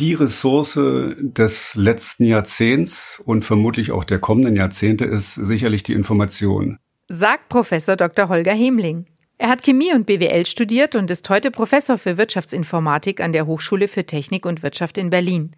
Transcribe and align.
Die 0.00 0.14
Ressource 0.14 0.74
des 0.74 1.76
letzten 1.76 2.24
Jahrzehnts 2.24 3.22
und 3.24 3.44
vermutlich 3.44 3.92
auch 3.92 4.02
der 4.02 4.18
kommenden 4.18 4.56
Jahrzehnte 4.56 5.04
ist 5.04 5.34
sicherlich 5.34 5.84
die 5.84 5.92
Information. 5.92 6.78
Sagt 7.08 7.48
Professor 7.48 7.94
Dr. 7.94 8.28
Holger 8.28 8.54
Hemling. 8.54 9.06
Er 9.38 9.50
hat 9.50 9.62
Chemie 9.62 9.92
und 9.92 10.06
BWL 10.06 10.46
studiert 10.46 10.96
und 10.96 11.12
ist 11.12 11.30
heute 11.30 11.52
Professor 11.52 11.96
für 11.96 12.16
Wirtschaftsinformatik 12.16 13.20
an 13.20 13.32
der 13.32 13.46
Hochschule 13.46 13.86
für 13.86 14.04
Technik 14.04 14.46
und 14.46 14.64
Wirtschaft 14.64 14.98
in 14.98 15.10
Berlin. 15.10 15.52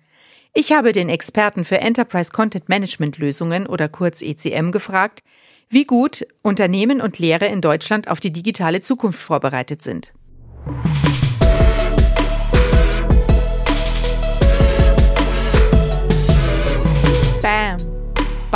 Ich 0.53 0.73
habe 0.73 0.93
den 0.93 1.09
Experten 1.09 1.65
für 1.65 1.79
Enterprise 1.79 2.31
Content 2.31 2.69
Management 2.69 3.17
Lösungen 3.17 3.67
oder 3.67 3.89
kurz 3.89 4.21
ECM 4.21 4.71
gefragt, 4.71 5.23
wie 5.71 5.85
gut 5.85 6.27
Unternehmen 6.43 7.01
und 7.01 7.19
Lehre 7.19 7.47
in 7.47 7.63
Deutschland 7.63 8.09
auf 8.09 8.21
die 8.21 8.33
digitale 8.33 8.83
Zukunft 8.83 9.21
vorbereitet 9.21 9.81
sind. 9.81 10.13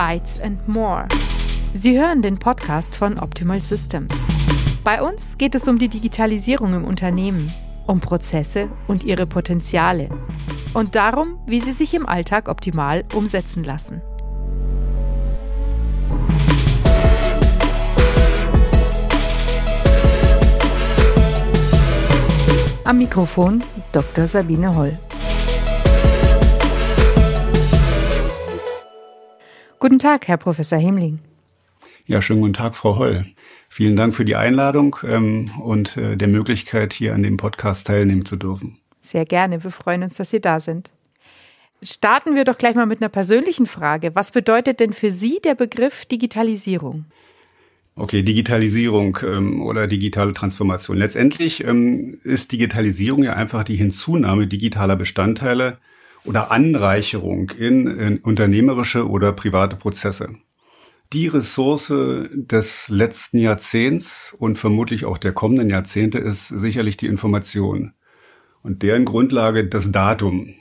Bytes 0.01 0.41
and 0.41 0.67
More. 0.67 1.07
Sie 1.75 2.01
hören 2.01 2.23
den 2.23 2.39
Podcast 2.39 2.97
von 2.97 3.19
Optimal 3.19 3.61
Systems. 3.61 4.11
Bei 4.83 5.03
uns 5.03 5.37
geht 5.37 5.55
es 5.55 5.69
um 5.69 5.79
die 5.79 5.91
Digitalisierung 5.91 6.73
im 6.73 6.85
Unternehmen, 6.87 7.53
um 7.87 8.01
Prozesse 8.01 8.71
und 8.89 9.05
ihre 9.05 9.27
Potenziale 9.27 10.09
und 10.73 10.95
darum, 10.95 11.39
wie 11.45 11.61
sie 11.61 11.73
sich 11.73 11.93
im 11.93 12.07
Alltag 12.07 12.49
optimal 12.49 13.05
umsetzen 13.15 13.63
lassen. 13.63 14.01
Am 22.85 22.96
Mikrofon 22.96 23.63
Dr. 23.93 24.27
Sabine 24.27 24.74
Holl. 24.74 24.99
Guten 29.81 29.99
Tag, 29.99 30.29
Herr 30.29 30.37
Professor 30.37 30.79
Hemling. 30.79 31.21
Ja, 32.05 32.21
schönen 32.21 32.43
guten 32.43 32.53
Tag, 32.53 32.77
Frau 32.77 32.99
Holl. 32.99 33.23
Vielen 33.71 33.97
Dank 33.97 34.15
für 34.15 34.27
die 34.27 34.37
Einladung 34.37 34.95
ähm, 35.09 35.51
und 35.59 35.97
äh, 35.97 36.19
der 36.19 36.29
Möglichkeit, 36.29 36.93
hier 36.93 37.15
an 37.15 37.23
dem 37.23 37.39
Podcast 37.39 37.87
teilnehmen 37.87 38.27
zu 38.27 38.37
dürfen. 38.37 38.77
Sehr 39.01 39.25
gerne. 39.25 39.65
Wir 39.65 39.71
freuen 39.71 40.03
uns, 40.03 40.17
dass 40.17 40.31
Sie 40.31 40.41
da 40.41 40.61
sind. 40.61 40.91
Starten 41.83 42.37
wir 42.37 42.45
doch 42.45 42.59
gleich 42.59 42.75
mal 42.75 42.85
mit 42.85 43.01
einer 43.01 43.09
persönlichen 43.09 43.67
Frage. 43.67 44.15
Was 44.15 44.33
bedeutet 44.33 44.81
denn 44.81 44.93
für 44.93 45.13
Sie 45.13 45.41
der 45.43 45.55
Begriff 45.55 46.05
Digitalisierung? 46.05 47.07
Okay, 47.95 48.23
Digitalisierung 48.23 49.17
ähm, 49.23 49.63
oder 49.63 49.87
digitale 49.87 50.35
Transformation. 50.35 50.99
Letztendlich 50.99 51.65
ähm, 51.65 52.21
ist 52.23 52.53
Digitalisierung 52.53 53.23
ja 53.23 53.33
einfach 53.33 53.65
die 53.65 53.77
Hinzunahme 53.77 54.47
digitaler 54.47 54.97
Bestandteile 54.97 55.79
oder 56.24 56.51
Anreicherung 56.51 57.51
in, 57.51 57.87
in 57.87 58.18
unternehmerische 58.18 59.09
oder 59.09 59.32
private 59.32 59.76
Prozesse. 59.76 60.35
Die 61.12 61.27
Ressource 61.27 61.93
des 62.32 62.88
letzten 62.88 63.38
Jahrzehnts 63.38 64.34
und 64.38 64.59
vermutlich 64.59 65.04
auch 65.04 65.19
der 65.19 65.32
kommenden 65.32 65.69
Jahrzehnte 65.69 66.19
ist 66.19 66.49
sicherlich 66.49 66.97
die 66.97 67.06
Information 67.06 67.94
und 68.62 68.82
deren 68.82 69.04
Grundlage 69.04 69.66
das 69.66 69.91
Datum. 69.91 70.54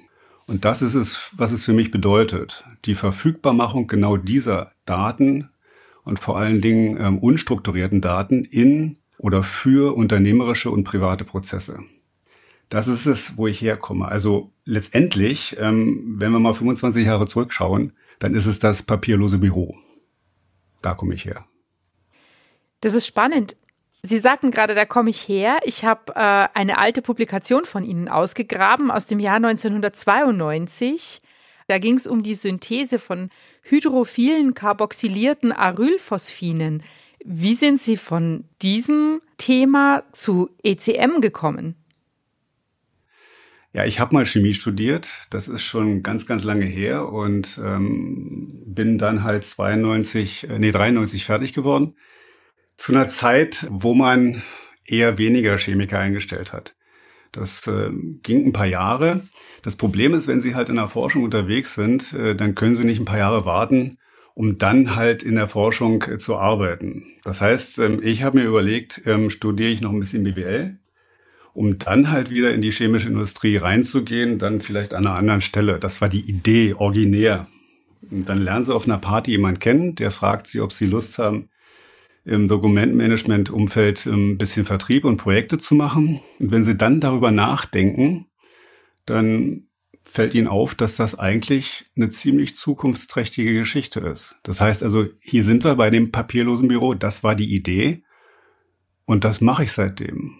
Und 0.47 0.66
das 0.66 0.81
ist 0.81 0.95
es, 0.95 1.29
was 1.33 1.51
es 1.51 1.63
für 1.63 1.73
mich 1.73 1.91
bedeutet. 1.91 2.66
Die 2.85 2.95
Verfügbarmachung 2.95 3.85
genau 3.85 4.17
dieser 4.17 4.71
Daten 4.85 5.49
und 6.03 6.19
vor 6.19 6.39
allen 6.39 6.61
Dingen 6.61 6.97
ähm, 6.99 7.19
unstrukturierten 7.19 8.01
Daten 8.01 8.44
in 8.44 8.97
oder 9.19 9.44
für 9.44 9.95
unternehmerische 9.95 10.71
und 10.71 10.83
private 10.83 11.25
Prozesse. 11.25 11.83
Das 12.69 12.88
ist 12.88 13.05
es, 13.05 13.38
wo 13.38 13.47
ich 13.47 13.61
herkomme. 13.61 14.07
Also 14.07 14.51
letztendlich, 14.70 15.57
ähm, 15.59 16.16
wenn 16.19 16.31
wir 16.31 16.40
mal 16.40 16.53
25 16.53 17.06
Jahre 17.06 17.25
zurückschauen, 17.25 17.94
dann 18.19 18.35
ist 18.35 18.46
es 18.46 18.59
das 18.59 18.84
papierlose 18.84 19.40
Büro. 19.40 19.75
Da 20.81 20.94
komme 20.94 21.16
ich 21.16 21.25
her. 21.25 21.46
Das 22.81 22.94
ist 22.94 23.08
spannend. 23.08 23.58
Sie 24.03 24.19
sagten 24.19 24.52
gerade, 24.52 24.75
da 24.75 24.85
komme 24.85 25.09
ich 25.09 25.28
her. 25.28 25.58
Ich 25.66 25.84
habe 25.84 26.13
äh, 26.16 26.47
eine 26.53 26.78
alte 26.78 27.02
Publikation 27.02 27.66
von 27.66 27.84
Ihnen 27.84 28.08
ausgegraben 28.08 28.91
aus 28.91 29.08
dem 29.08 29.19
Jahr 29.19 29.38
1992. 29.38 31.22
Da 31.68 31.79
ging 31.79 31.97
es 31.97 32.08
um 32.08 32.24
die 32.24 32.35
Synthese 32.35 33.00
von 33.00 33.29
hydrophilen 33.63 34.53
carboxylierten 34.53 35.52
Arylphosphinen. 35.52 36.84
Wie 37.25 37.56
sind 37.56 37.81
Sie 37.81 37.97
von 37.97 38.46
diesem 38.62 39.22
Thema 39.38 40.03
zu 40.13 40.50
ECM 40.63 41.19
gekommen? 41.19 41.75
Ja, 43.72 43.85
ich 43.85 44.00
habe 44.00 44.16
mal 44.16 44.25
Chemie 44.25 44.56
studiert. 44.56 45.22
Das 45.30 45.47
ist 45.47 45.62
schon 45.62 46.02
ganz, 46.02 46.25
ganz 46.25 46.44
lange 46.44 46.66
her 46.66 47.07
und 47.07 47.59
ähm, 47.63 48.63
bin 48.66 48.97
dann 48.97 49.24
halt 49.24 49.44
92, 49.46 50.50
äh, 50.50 50.57
nee 50.59 50.72
93 50.72 51.25
fertig 51.25 51.53
geworden. 51.53 51.96
Zu 52.78 52.94
einer 52.94 53.08
Zeit, 53.09 53.68
wo 53.69 53.94
man 53.94 54.41
eher 54.85 55.19
weniger 55.19 55.58
Chemiker 55.58 56.00
eingestellt 56.00 56.52
hat. 56.52 56.75
Das 57.31 57.68
äh, 57.68 57.91
ging 58.24 58.47
ein 58.47 58.53
paar 58.53 58.66
Jahre. 58.66 59.22
Das 59.62 59.75
Problem 59.75 60.16
ist, 60.16 60.28
wenn 60.28 60.41
Sie 60.41 60.56
halt 60.56 60.69
in 60.69 60.78
der 60.78 60.88
Forschung 60.88 61.24
unterwegs 61.24 61.75
sind, 61.75 62.13
äh, 62.13 62.35
dann 62.35 62.56
können 62.56 62.75
Sie 62.75 62.85
nicht 62.85 63.00
ein 63.00 63.06
paar 63.06 63.19
Jahre 63.19 63.46
warten, 63.46 64.00
um 64.34 64.58
dann 64.58 64.96
halt 64.96 65.22
in 65.22 65.35
der 65.35 65.47
Forschung 65.47 66.02
äh, 66.03 66.18
zu 66.18 66.38
arbeiten. 66.38 67.06
Das 67.24 67.40
heißt, 67.41 67.78
ähm, 67.79 68.02
ich 68.02 68.24
habe 68.24 68.40
mir 68.40 68.46
überlegt, 68.46 69.03
ähm, 69.06 69.29
studiere 69.29 69.69
ich 69.69 69.81
noch 69.81 69.91
ein 69.91 70.00
bisschen 70.00 70.24
BWL 70.24 70.79
um 71.53 71.77
dann 71.77 72.11
halt 72.11 72.29
wieder 72.29 72.53
in 72.53 72.61
die 72.61 72.71
chemische 72.71 73.09
Industrie 73.09 73.57
reinzugehen, 73.57 74.37
dann 74.37 74.61
vielleicht 74.61 74.93
an 74.93 75.07
einer 75.07 75.15
anderen 75.15 75.41
Stelle. 75.41 75.79
Das 75.79 76.01
war 76.01 76.09
die 76.09 76.21
Idee, 76.21 76.73
originär. 76.73 77.47
Und 78.09 78.29
dann 78.29 78.41
lernen 78.41 78.63
sie 78.63 78.73
auf 78.73 78.85
einer 78.87 78.97
Party 78.97 79.31
jemanden 79.31 79.59
kennen, 79.59 79.95
der 79.95 80.11
fragt 80.11 80.47
sie, 80.47 80.61
ob 80.61 80.71
sie 80.71 80.85
Lust 80.85 81.17
haben, 81.17 81.49
im 82.25 82.47
Dokumentenmanagement-Umfeld 82.47 84.05
ein 84.05 84.37
bisschen 84.37 84.65
Vertrieb 84.65 85.05
und 85.05 85.17
Projekte 85.17 85.57
zu 85.57 85.75
machen. 85.75 86.19
Und 86.39 86.51
wenn 86.51 86.63
sie 86.63 86.77
dann 86.77 86.99
darüber 86.99 87.31
nachdenken, 87.31 88.27
dann 89.05 89.63
fällt 90.05 90.33
ihnen 90.33 90.47
auf, 90.47 90.75
dass 90.75 90.95
das 90.95 91.17
eigentlich 91.17 91.85
eine 91.95 92.09
ziemlich 92.09 92.55
zukunftsträchtige 92.55 93.53
Geschichte 93.53 93.99
ist. 93.99 94.35
Das 94.43 94.59
heißt 94.59 94.83
also, 94.83 95.05
hier 95.19 95.43
sind 95.43 95.63
wir 95.63 95.75
bei 95.75 95.89
dem 95.89 96.11
papierlosen 96.11 96.67
Büro, 96.67 96.93
das 96.93 97.23
war 97.23 97.35
die 97.35 97.53
Idee 97.53 98.03
und 99.05 99.23
das 99.23 99.41
mache 99.41 99.63
ich 99.63 99.71
seitdem. 99.71 100.37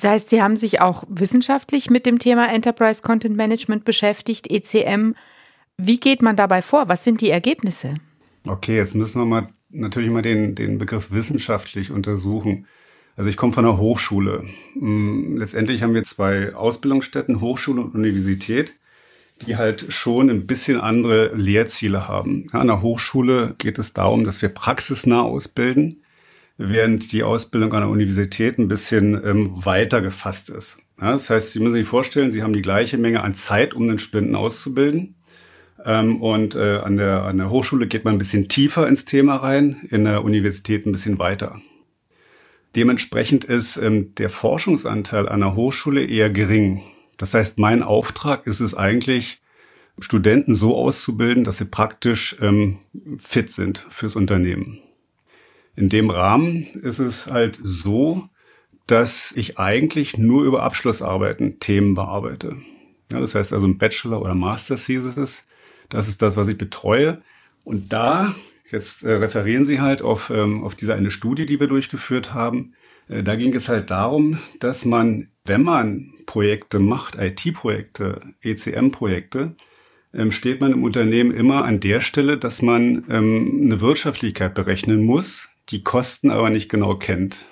Das 0.00 0.10
heißt, 0.10 0.30
Sie 0.30 0.40
haben 0.40 0.56
sich 0.56 0.80
auch 0.80 1.04
wissenschaftlich 1.10 1.90
mit 1.90 2.06
dem 2.06 2.18
Thema 2.18 2.50
Enterprise 2.50 3.02
Content 3.02 3.36
Management 3.36 3.84
beschäftigt, 3.84 4.50
ECM. 4.50 5.12
Wie 5.76 6.00
geht 6.00 6.22
man 6.22 6.36
dabei 6.36 6.62
vor? 6.62 6.88
Was 6.88 7.04
sind 7.04 7.20
die 7.20 7.28
Ergebnisse? 7.28 7.96
Okay, 8.46 8.76
jetzt 8.76 8.94
müssen 8.94 9.20
wir 9.20 9.26
mal 9.26 9.48
natürlich 9.68 10.08
mal 10.08 10.22
den, 10.22 10.54
den 10.54 10.78
Begriff 10.78 11.10
wissenschaftlich 11.10 11.90
untersuchen. 11.90 12.66
Also 13.14 13.28
ich 13.28 13.36
komme 13.36 13.52
von 13.52 13.66
einer 13.66 13.76
Hochschule. 13.76 14.48
Hm, 14.72 15.36
letztendlich 15.36 15.82
haben 15.82 15.92
wir 15.92 16.04
zwei 16.04 16.54
Ausbildungsstätten, 16.54 17.42
Hochschule 17.42 17.82
und 17.82 17.94
Universität, 17.94 18.72
die 19.46 19.58
halt 19.58 19.92
schon 19.92 20.30
ein 20.30 20.46
bisschen 20.46 20.80
andere 20.80 21.34
Lehrziele 21.34 22.08
haben. 22.08 22.48
an 22.52 22.68
der 22.68 22.80
Hochschule 22.80 23.54
geht 23.58 23.78
es 23.78 23.92
darum, 23.92 24.24
dass 24.24 24.40
wir 24.40 24.48
praxisnah 24.48 25.20
ausbilden 25.20 26.00
während 26.60 27.12
die 27.12 27.22
Ausbildung 27.22 27.72
an 27.72 27.80
der 27.80 27.88
Universität 27.88 28.58
ein 28.58 28.68
bisschen 28.68 29.18
ähm, 29.24 29.64
weiter 29.64 30.02
gefasst 30.02 30.50
ist. 30.50 30.78
Ja, 31.00 31.12
das 31.12 31.30
heißt, 31.30 31.52
Sie 31.52 31.60
müssen 31.60 31.74
sich 31.74 31.88
vorstellen, 31.88 32.30
Sie 32.30 32.42
haben 32.42 32.52
die 32.52 32.62
gleiche 32.62 32.98
Menge 32.98 33.22
an 33.22 33.32
Zeit, 33.32 33.72
um 33.72 33.88
den 33.88 33.98
Studenten 33.98 34.36
auszubilden. 34.36 35.14
Ähm, 35.86 36.20
und 36.20 36.54
äh, 36.56 36.76
an, 36.76 36.98
der, 36.98 37.22
an 37.22 37.38
der 37.38 37.48
Hochschule 37.48 37.86
geht 37.86 38.04
man 38.04 38.14
ein 38.14 38.18
bisschen 38.18 38.48
tiefer 38.48 38.86
ins 38.86 39.06
Thema 39.06 39.36
rein, 39.36 39.88
in 39.88 40.04
der 40.04 40.22
Universität 40.22 40.84
ein 40.84 40.92
bisschen 40.92 41.18
weiter. 41.18 41.62
Dementsprechend 42.76 43.44
ist 43.44 43.78
ähm, 43.78 44.14
der 44.16 44.28
Forschungsanteil 44.28 45.30
an 45.30 45.40
der 45.40 45.54
Hochschule 45.54 46.04
eher 46.04 46.28
gering. 46.28 46.82
Das 47.16 47.32
heißt, 47.32 47.58
mein 47.58 47.82
Auftrag 47.82 48.46
ist 48.46 48.60
es 48.60 48.74
eigentlich, 48.74 49.40
Studenten 49.98 50.54
so 50.54 50.76
auszubilden, 50.76 51.44
dass 51.44 51.58
sie 51.58 51.64
praktisch 51.64 52.36
ähm, 52.40 52.78
fit 53.18 53.50
sind 53.50 53.86
fürs 53.88 54.16
Unternehmen. 54.16 54.80
In 55.80 55.88
dem 55.88 56.10
Rahmen 56.10 56.66
ist 56.74 56.98
es 56.98 57.28
halt 57.28 57.58
so, 57.62 58.28
dass 58.86 59.32
ich 59.34 59.58
eigentlich 59.58 60.18
nur 60.18 60.44
über 60.44 60.62
Abschlussarbeiten 60.62 61.58
Themen 61.58 61.94
bearbeite. 61.94 62.56
Ja, 63.10 63.18
das 63.18 63.34
heißt 63.34 63.54
also 63.54 63.66
ein 63.66 63.78
Bachelor- 63.78 64.20
oder 64.20 64.34
Master-Thesis, 64.34 65.46
das 65.88 66.06
ist 66.06 66.20
das, 66.20 66.36
was 66.36 66.48
ich 66.48 66.58
betreue. 66.58 67.22
Und 67.64 67.94
da, 67.94 68.34
jetzt 68.70 69.04
äh, 69.04 69.12
referieren 69.12 69.64
Sie 69.64 69.80
halt 69.80 70.02
auf, 70.02 70.28
ähm, 70.28 70.64
auf 70.64 70.74
diese 70.74 70.94
eine 70.94 71.10
Studie, 71.10 71.46
die 71.46 71.58
wir 71.58 71.66
durchgeführt 71.66 72.34
haben, 72.34 72.74
äh, 73.08 73.22
da 73.22 73.34
ging 73.36 73.54
es 73.54 73.70
halt 73.70 73.90
darum, 73.90 74.38
dass 74.58 74.84
man, 74.84 75.28
wenn 75.46 75.62
man 75.62 76.12
Projekte 76.26 76.78
macht, 76.78 77.16
IT-Projekte, 77.16 78.20
ECM-Projekte, 78.42 79.54
ähm, 80.12 80.30
steht 80.30 80.60
man 80.60 80.72
im 80.72 80.84
Unternehmen 80.84 81.30
immer 81.30 81.64
an 81.64 81.80
der 81.80 82.02
Stelle, 82.02 82.36
dass 82.36 82.60
man 82.60 83.04
ähm, 83.08 83.62
eine 83.64 83.80
Wirtschaftlichkeit 83.80 84.52
berechnen 84.52 85.02
muss, 85.02 85.49
die 85.70 85.82
Kosten 85.82 86.30
aber 86.30 86.50
nicht 86.50 86.68
genau 86.68 86.96
kennt. 86.96 87.46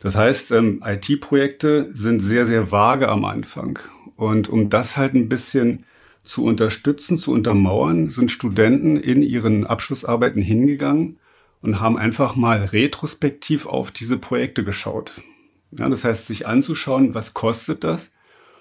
Das 0.00 0.16
heißt, 0.16 0.52
ähm, 0.52 0.82
IT-Projekte 0.84 1.90
sind 1.92 2.20
sehr, 2.20 2.46
sehr 2.46 2.70
vage 2.70 3.08
am 3.08 3.24
Anfang. 3.24 3.78
Und 4.16 4.48
um 4.48 4.70
das 4.70 4.96
halt 4.96 5.14
ein 5.14 5.28
bisschen 5.28 5.84
zu 6.24 6.44
unterstützen, 6.44 7.18
zu 7.18 7.32
untermauern, 7.32 8.10
sind 8.10 8.30
Studenten 8.30 8.96
in 8.96 9.22
ihren 9.22 9.66
Abschlussarbeiten 9.66 10.42
hingegangen 10.42 11.18
und 11.60 11.80
haben 11.80 11.98
einfach 11.98 12.36
mal 12.36 12.64
retrospektiv 12.64 13.66
auf 13.66 13.90
diese 13.90 14.18
Projekte 14.18 14.64
geschaut. 14.64 15.22
Ja, 15.72 15.88
das 15.88 16.04
heißt, 16.04 16.26
sich 16.26 16.46
anzuschauen, 16.46 17.14
was 17.14 17.34
kostet 17.34 17.84
das, 17.84 18.12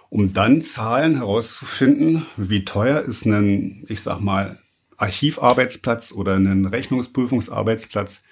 um 0.10 0.34
dann 0.34 0.62
Zahlen 0.62 1.16
herauszufinden, 1.16 2.26
wie 2.38 2.66
teuer 2.66 3.02
ist 3.02 3.26
ein, 3.26 3.86
ich 3.88 4.02
sag 4.02 4.20
mal, 4.20 4.60
Archivarbeitsplatz 5.02 6.12
oder 6.12 6.36
ein 6.36 6.66
Rechnungsprüfungsarbeitsplatz 6.66 8.24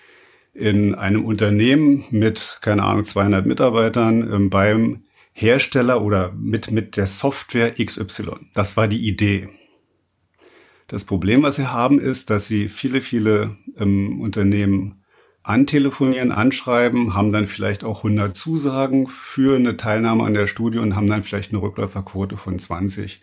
in 0.54 0.96
einem 0.96 1.26
Unternehmen 1.26 2.06
mit, 2.10 2.60
keine 2.62 2.84
Ahnung, 2.84 3.06
200 3.06 3.46
Mitarbeitern 3.46 4.32
ähm, 4.34 4.50
beim 4.50 5.04
Hersteller 5.34 6.02
oder 6.02 6.32
mit, 6.32 6.72
mit 6.72 6.98
der 6.98 7.06
Software 7.06 7.76
XY. 7.76 8.48
Das 8.56 8.76
war 8.76 8.88
die 8.88 9.08
Idee. 9.08 9.50
Das 10.88 11.04
Problem, 11.04 11.44
was 11.44 11.58
sie 11.58 11.68
haben, 11.68 12.00
ist, 12.00 12.30
dass 12.30 12.48
sie 12.48 12.70
viele, 12.70 13.02
viele 13.02 13.58
ähm, 13.78 14.20
Unternehmen 14.20 15.04
antelefonieren, 15.44 16.32
anschreiben, 16.32 17.14
haben 17.14 17.32
dann 17.32 17.48
vielleicht 17.48 17.84
auch 17.84 18.00
100 18.04 18.36
Zusagen 18.36 19.08
für 19.08 19.56
eine 19.56 19.78
Teilnahme 19.78 20.24
an 20.24 20.34
der 20.34 20.48
Studie 20.48 20.80
und 20.80 20.96
haben 20.96 21.08
dann 21.08 21.24
vielleicht 21.24 21.52
eine 21.52 21.62
Rückläuferquote 21.62 22.36
von 22.36 22.58
20, 22.58 23.22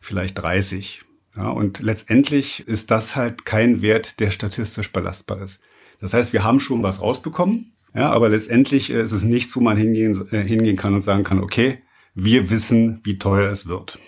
vielleicht 0.00 0.38
30. 0.38 1.02
Ja, 1.36 1.50
und 1.50 1.80
letztendlich 1.80 2.66
ist 2.66 2.90
das 2.90 3.14
halt 3.14 3.44
kein 3.44 3.82
Wert, 3.82 4.20
der 4.20 4.30
statistisch 4.30 4.92
belastbar 4.92 5.42
ist. 5.42 5.60
Das 6.00 6.14
heißt, 6.14 6.32
wir 6.32 6.44
haben 6.44 6.60
schon 6.60 6.82
was 6.82 7.00
rausbekommen, 7.00 7.72
ja, 7.94 8.10
aber 8.10 8.28
letztendlich 8.28 8.90
ist 8.90 9.12
es 9.12 9.24
nichts, 9.24 9.54
wo 9.56 9.60
man 9.60 9.76
hingehen, 9.76 10.28
äh, 10.30 10.42
hingehen 10.42 10.76
kann 10.76 10.94
und 10.94 11.00
sagen 11.02 11.24
kann, 11.24 11.42
okay, 11.42 11.78
wir 12.14 12.50
wissen, 12.50 13.00
wie 13.04 13.18
teuer 13.18 13.50
es 13.50 13.66
wird. 13.66 13.98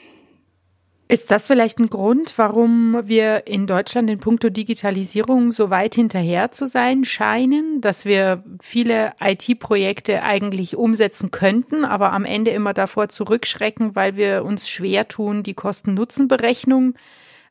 Ist 1.10 1.30
das 1.30 1.46
vielleicht 1.46 1.78
ein 1.78 1.88
Grund, 1.88 2.34
warum 2.36 3.00
wir 3.04 3.46
in 3.46 3.66
Deutschland 3.66 4.10
in 4.10 4.18
puncto 4.18 4.50
Digitalisierung 4.50 5.52
so 5.52 5.70
weit 5.70 5.94
hinterher 5.94 6.52
zu 6.52 6.66
sein 6.66 7.06
scheinen, 7.06 7.80
dass 7.80 8.04
wir 8.04 8.44
viele 8.60 9.14
IT-Projekte 9.18 10.22
eigentlich 10.22 10.76
umsetzen 10.76 11.30
könnten, 11.30 11.86
aber 11.86 12.12
am 12.12 12.26
Ende 12.26 12.50
immer 12.50 12.74
davor 12.74 13.08
zurückschrecken, 13.08 13.96
weil 13.96 14.16
wir 14.16 14.44
uns 14.44 14.68
schwer 14.68 15.08
tun, 15.08 15.42
die 15.42 15.54
Kosten-Nutzen-Berechnung 15.54 16.94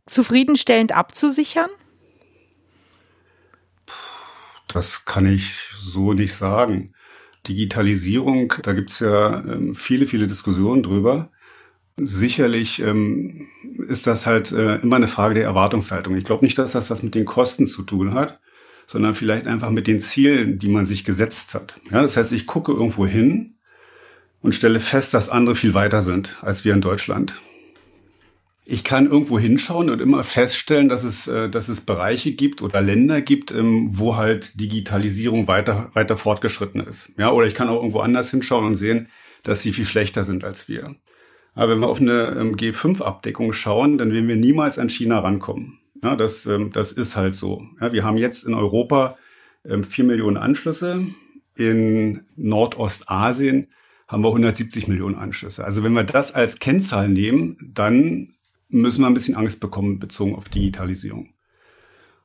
zufriedenstellend 0.08 0.92
abzusichern? 0.92 1.70
Das 4.68 5.06
kann 5.06 5.26
ich 5.26 5.54
so 5.80 6.14
nicht 6.14 6.34
sagen. 6.34 6.94
Digitalisierung, 7.48 8.54
da 8.64 8.74
gibt's 8.74 9.00
ja 9.00 9.40
ähm, 9.40 9.76
viele, 9.76 10.08
viele 10.08 10.28
Diskussionen 10.28 10.84
drüber. 10.84 11.30
Sicherlich 11.96 12.80
ähm, 12.80 13.48
ist 13.88 14.06
das 14.06 14.28
halt 14.28 14.52
äh, 14.52 14.76
immer 14.78 14.98
eine 14.98 15.08
Frage 15.08 15.36
der 15.36 15.46
Erwartungshaltung. 15.46 16.16
Ich 16.16 16.26
glaube 16.26 16.46
nicht, 16.46 16.58
dass 16.58 16.74
das 16.74 16.90
was 16.90 17.02
mit 17.04 17.16
den 17.16 17.26
Kosten 17.26 17.66
zu 17.66 17.84
tun 17.84 18.14
hat, 18.14 18.40
sondern 18.86 19.16
vielleicht 19.16 19.48
einfach 19.48 19.70
mit 19.70 19.88
den 19.88 20.00
Zielen, 20.00 20.60
die 20.60 20.70
man 20.70 20.86
sich 20.86 21.06
gesetzt 21.06 21.56
hat. 21.56 21.80
Ja, 21.90 22.02
das 22.02 22.18
heißt, 22.18 22.34
ich 22.34 22.46
gucke 22.46 22.72
irgendwo 22.72 23.08
hin 23.08 23.56
und 24.42 24.54
stelle 24.54 24.80
fest, 24.80 25.14
dass 25.14 25.30
andere 25.30 25.56
viel 25.56 25.74
weiter 25.74 26.02
sind 26.02 26.38
als 26.42 26.66
wir 26.66 26.74
in 26.74 26.82
Deutschland 26.82 27.40
ich 28.70 28.84
kann 28.84 29.06
irgendwo 29.06 29.40
hinschauen 29.40 29.90
und 29.90 30.02
immer 30.02 30.26
feststellen, 30.26 30.90
dass 30.90 31.06
es, 31.06 31.26
äh, 31.28 31.50
dass 31.50 31.70
es 31.70 31.80
Bereiche 31.80 32.34
gibt 32.34 32.62
oder 32.62 32.82
Länder 32.82 33.22
gibt, 33.22 33.52
ähm, 33.52 33.98
wo 33.98 34.18
halt 34.18 34.60
Digitalisierung 34.60 35.48
weiter, 35.48 35.90
weiter 35.94 36.18
fortgeschritten 36.18 36.82
ist. 36.82 37.14
Ja, 37.18 37.32
oder 37.32 37.48
ich 37.48 37.56
kann 37.56 37.70
auch 37.70 37.78
irgendwo 37.78 38.00
anders 38.00 38.30
hinschauen 38.30 38.66
und 38.66 38.76
sehen, 38.76 39.08
dass 39.44 39.62
sie 39.62 39.72
viel 39.72 39.86
schlechter 39.86 40.26
sind 40.26 40.44
als 40.44 40.68
wir. 40.68 40.96
Aber 41.56 41.72
wenn 41.72 41.80
wir 41.80 41.88
auf 41.88 42.02
eine 42.02 42.36
ähm, 42.38 42.58
G5-Abdeckung 42.58 43.54
schauen, 43.54 43.98
dann 43.98 44.12
werden 44.12 44.28
wir 44.28 44.36
niemals 44.36 44.78
an 44.78 44.90
China 44.90 45.20
rankommen. 45.20 45.80
Ja, 46.04 46.18
das, 46.18 46.46
ähm, 46.46 46.74
das 46.74 46.92
ist 46.92 47.16
halt 47.16 47.36
so. 47.36 47.64
Ja, 47.80 47.94
wir 47.94 48.04
haben 48.04 48.18
jetzt 48.18 48.44
in 48.44 48.54
Europa 48.54 49.18
vier 49.90 50.06
Millionen 50.06 50.38
Anschlüsse. 50.38 51.08
In 51.56 52.26
Nordostasien 52.38 53.68
haben 54.08 54.24
wir 54.24 54.30
170 54.30 54.88
Millionen 54.88 55.16
Anschlüsse. 55.16 55.66
Also 55.66 55.84
wenn 55.84 55.92
wir 55.92 56.04
das 56.04 56.34
als 56.34 56.60
Kennzahl 56.60 57.10
nehmen, 57.10 57.58
dann 57.74 58.30
müssen 58.70 59.02
wir 59.02 59.08
ein 59.08 59.14
bisschen 59.14 59.36
Angst 59.36 59.60
bekommen 59.60 60.00
bezogen 60.00 60.36
auf 60.36 60.50
Digitalisierung. 60.50 61.34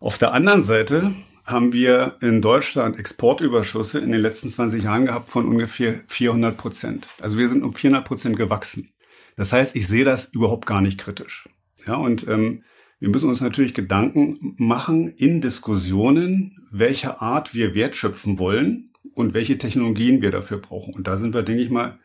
Auf 0.01 0.19
der 0.19 0.33
anderen 0.33 0.63
Seite 0.63 1.15
haben 1.45 1.73
wir 1.73 2.17
in 2.21 2.41
Deutschland 2.41 2.99
Exportüberschüsse 2.99 3.99
in 3.99 4.13
den 4.13 4.21
letzten 4.21 4.51
20 4.51 4.85
Jahren 4.85 5.07
gehabt 5.07 5.29
von 5.29 5.47
ungefähr 5.47 6.01
400 6.07 6.57
Prozent. 6.57 7.09
Also 7.21 7.37
wir 7.39 7.49
sind 7.49 7.63
um 7.63 7.75
400 7.75 8.05
Prozent 8.07 8.37
gewachsen. 8.37 8.93
Das 9.37 9.53
heißt, 9.53 9.77
ich 9.77 9.89
sehe 9.89 10.05
das 10.05 10.27
überhaupt 10.27 10.67
gar 10.67 10.81
nicht 10.81 10.99
kritisch. 10.99 11.49
Ja, 11.87 11.97
und 11.97 12.27
ähm, 12.29 12.63
wir 13.01 13.09
müssen 13.09 13.29
uns 13.29 13.41
natürlich 13.41 13.75
Gedanken 13.75 14.55
machen 14.59 15.09
in 15.09 15.41
Diskussionen, 15.41 16.69
welche 16.71 17.21
Art 17.21 17.55
wir 17.55 17.75
wertschöpfen 17.75 18.39
wollen 18.39 18.91
und 19.15 19.35
welche 19.35 19.59
Technologien 19.59 20.23
wir 20.23 20.31
dafür 20.31 20.59
brauchen. 20.59 20.95
Und 20.95 21.07
da 21.07 21.17
sind 21.17 21.35
wir, 21.35 21.43
denke 21.43 21.63
ich 21.63 21.71
mal, 21.71 21.99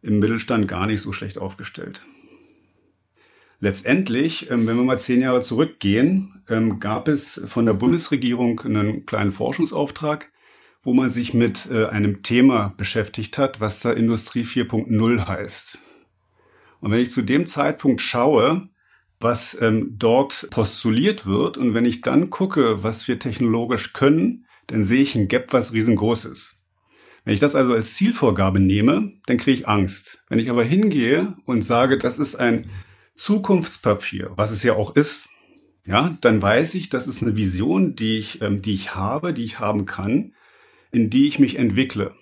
im 0.00 0.18
Mittelstand 0.18 0.68
gar 0.68 0.86
nicht 0.86 1.02
so 1.02 1.12
schlecht 1.12 1.38
aufgestellt. 1.38 2.02
Letztendlich, 3.62 4.50
ähm, 4.50 4.66
wenn 4.66 4.76
wir 4.76 4.82
mal 4.82 4.98
zehn 4.98 5.20
Jahre 5.20 5.40
zurückgehen, 5.40 6.42
ähm, 6.48 6.80
gab 6.80 7.06
es 7.06 7.40
von 7.46 7.64
der 7.64 7.74
Bundesregierung 7.74 8.58
einen 8.62 9.06
kleinen 9.06 9.30
Forschungsauftrag, 9.30 10.32
wo 10.82 10.92
man 10.94 11.10
sich 11.10 11.32
mit 11.32 11.70
äh, 11.70 11.86
einem 11.86 12.24
Thema 12.24 12.74
beschäftigt 12.76 13.38
hat, 13.38 13.60
was 13.60 13.78
da 13.78 13.92
Industrie 13.92 14.42
4.0 14.42 15.28
heißt. 15.28 15.78
Und 16.80 16.90
wenn 16.90 16.98
ich 16.98 17.12
zu 17.12 17.22
dem 17.22 17.46
Zeitpunkt 17.46 18.00
schaue, 18.00 18.68
was 19.20 19.56
ähm, 19.62 19.94
dort 19.96 20.48
postuliert 20.50 21.24
wird 21.24 21.56
und 21.56 21.72
wenn 21.72 21.86
ich 21.86 22.00
dann 22.00 22.30
gucke, 22.30 22.82
was 22.82 23.06
wir 23.06 23.20
technologisch 23.20 23.92
können, 23.92 24.44
dann 24.66 24.82
sehe 24.82 25.02
ich 25.02 25.14
ein 25.14 25.28
Gap, 25.28 25.52
was 25.52 25.72
riesengroß 25.72 26.24
ist. 26.24 26.56
Wenn 27.24 27.34
ich 27.34 27.40
das 27.40 27.54
also 27.54 27.74
als 27.74 27.94
Zielvorgabe 27.94 28.58
nehme, 28.58 29.12
dann 29.26 29.36
kriege 29.36 29.60
ich 29.60 29.68
Angst. 29.68 30.24
Wenn 30.28 30.40
ich 30.40 30.50
aber 30.50 30.64
hingehe 30.64 31.36
und 31.44 31.62
sage, 31.62 31.96
das 31.96 32.18
ist 32.18 32.34
ein 32.34 32.66
Zukunftspapier, 33.14 34.32
was 34.36 34.50
es 34.50 34.62
ja 34.62 34.74
auch 34.74 34.96
ist, 34.96 35.28
ja, 35.84 36.16
dann 36.20 36.40
weiß 36.40 36.74
ich, 36.74 36.88
das 36.88 37.08
ist 37.08 37.22
eine 37.22 37.36
Vision, 37.36 37.96
die 37.96 38.18
ich, 38.18 38.40
ähm, 38.40 38.62
die 38.62 38.74
ich 38.74 38.94
habe, 38.94 39.32
die 39.32 39.44
ich 39.44 39.58
haben 39.58 39.84
kann, 39.84 40.34
in 40.92 41.10
die 41.10 41.26
ich 41.26 41.38
mich 41.38 41.58
entwickle. 41.58 42.14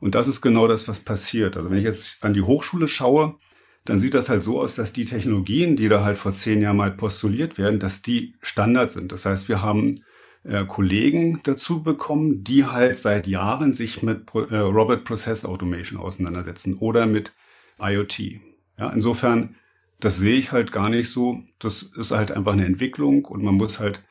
Und 0.00 0.14
das 0.14 0.28
ist 0.28 0.40
genau 0.40 0.66
das, 0.68 0.88
was 0.88 0.98
passiert. 1.00 1.56
Also 1.56 1.70
wenn 1.70 1.78
ich 1.78 1.84
jetzt 1.84 2.22
an 2.22 2.34
die 2.34 2.42
Hochschule 2.42 2.88
schaue, 2.88 3.36
dann 3.84 3.98
sieht 3.98 4.14
das 4.14 4.28
halt 4.28 4.42
so 4.42 4.60
aus, 4.60 4.74
dass 4.74 4.92
die 4.92 5.04
Technologien, 5.06 5.76
die 5.76 5.88
da 5.88 6.04
halt 6.04 6.18
vor 6.18 6.34
zehn 6.34 6.60
Jahren 6.60 6.76
mal 6.76 6.90
postuliert 6.90 7.56
werden, 7.58 7.80
dass 7.80 8.02
die 8.02 8.34
Standard 8.42 8.90
sind. 8.90 9.12
Das 9.12 9.24
heißt, 9.24 9.48
wir 9.48 9.62
haben 9.62 10.04
äh, 10.44 10.64
Kollegen 10.64 11.40
dazu 11.42 11.82
bekommen, 11.82 12.44
die 12.44 12.66
halt 12.66 12.96
seit 12.96 13.26
Jahren 13.26 13.72
sich 13.72 14.02
mit 14.02 14.26
Pro 14.26 14.42
äh, 14.42 14.58
Robot 14.58 15.04
Process 15.04 15.44
Automation 15.44 15.98
auseinandersetzen 15.98 16.74
oder 16.74 17.06
mit 17.06 17.32
IoT. 17.78 18.40
Ja, 18.78 18.90
insofern 18.90 19.56
das 20.00 20.18
sehe 20.18 20.36
ich 20.36 20.52
halt 20.52 20.72
gar 20.72 20.88
nicht 20.88 21.10
so. 21.10 21.42
Das 21.58 21.82
ist 21.82 22.10
halt 22.10 22.32
einfach 22.32 22.52
eine 22.52 22.66
Entwicklung 22.66 23.24
und 23.24 23.42
man 23.42 23.54
muss 23.54 23.78
halt, 23.78 24.02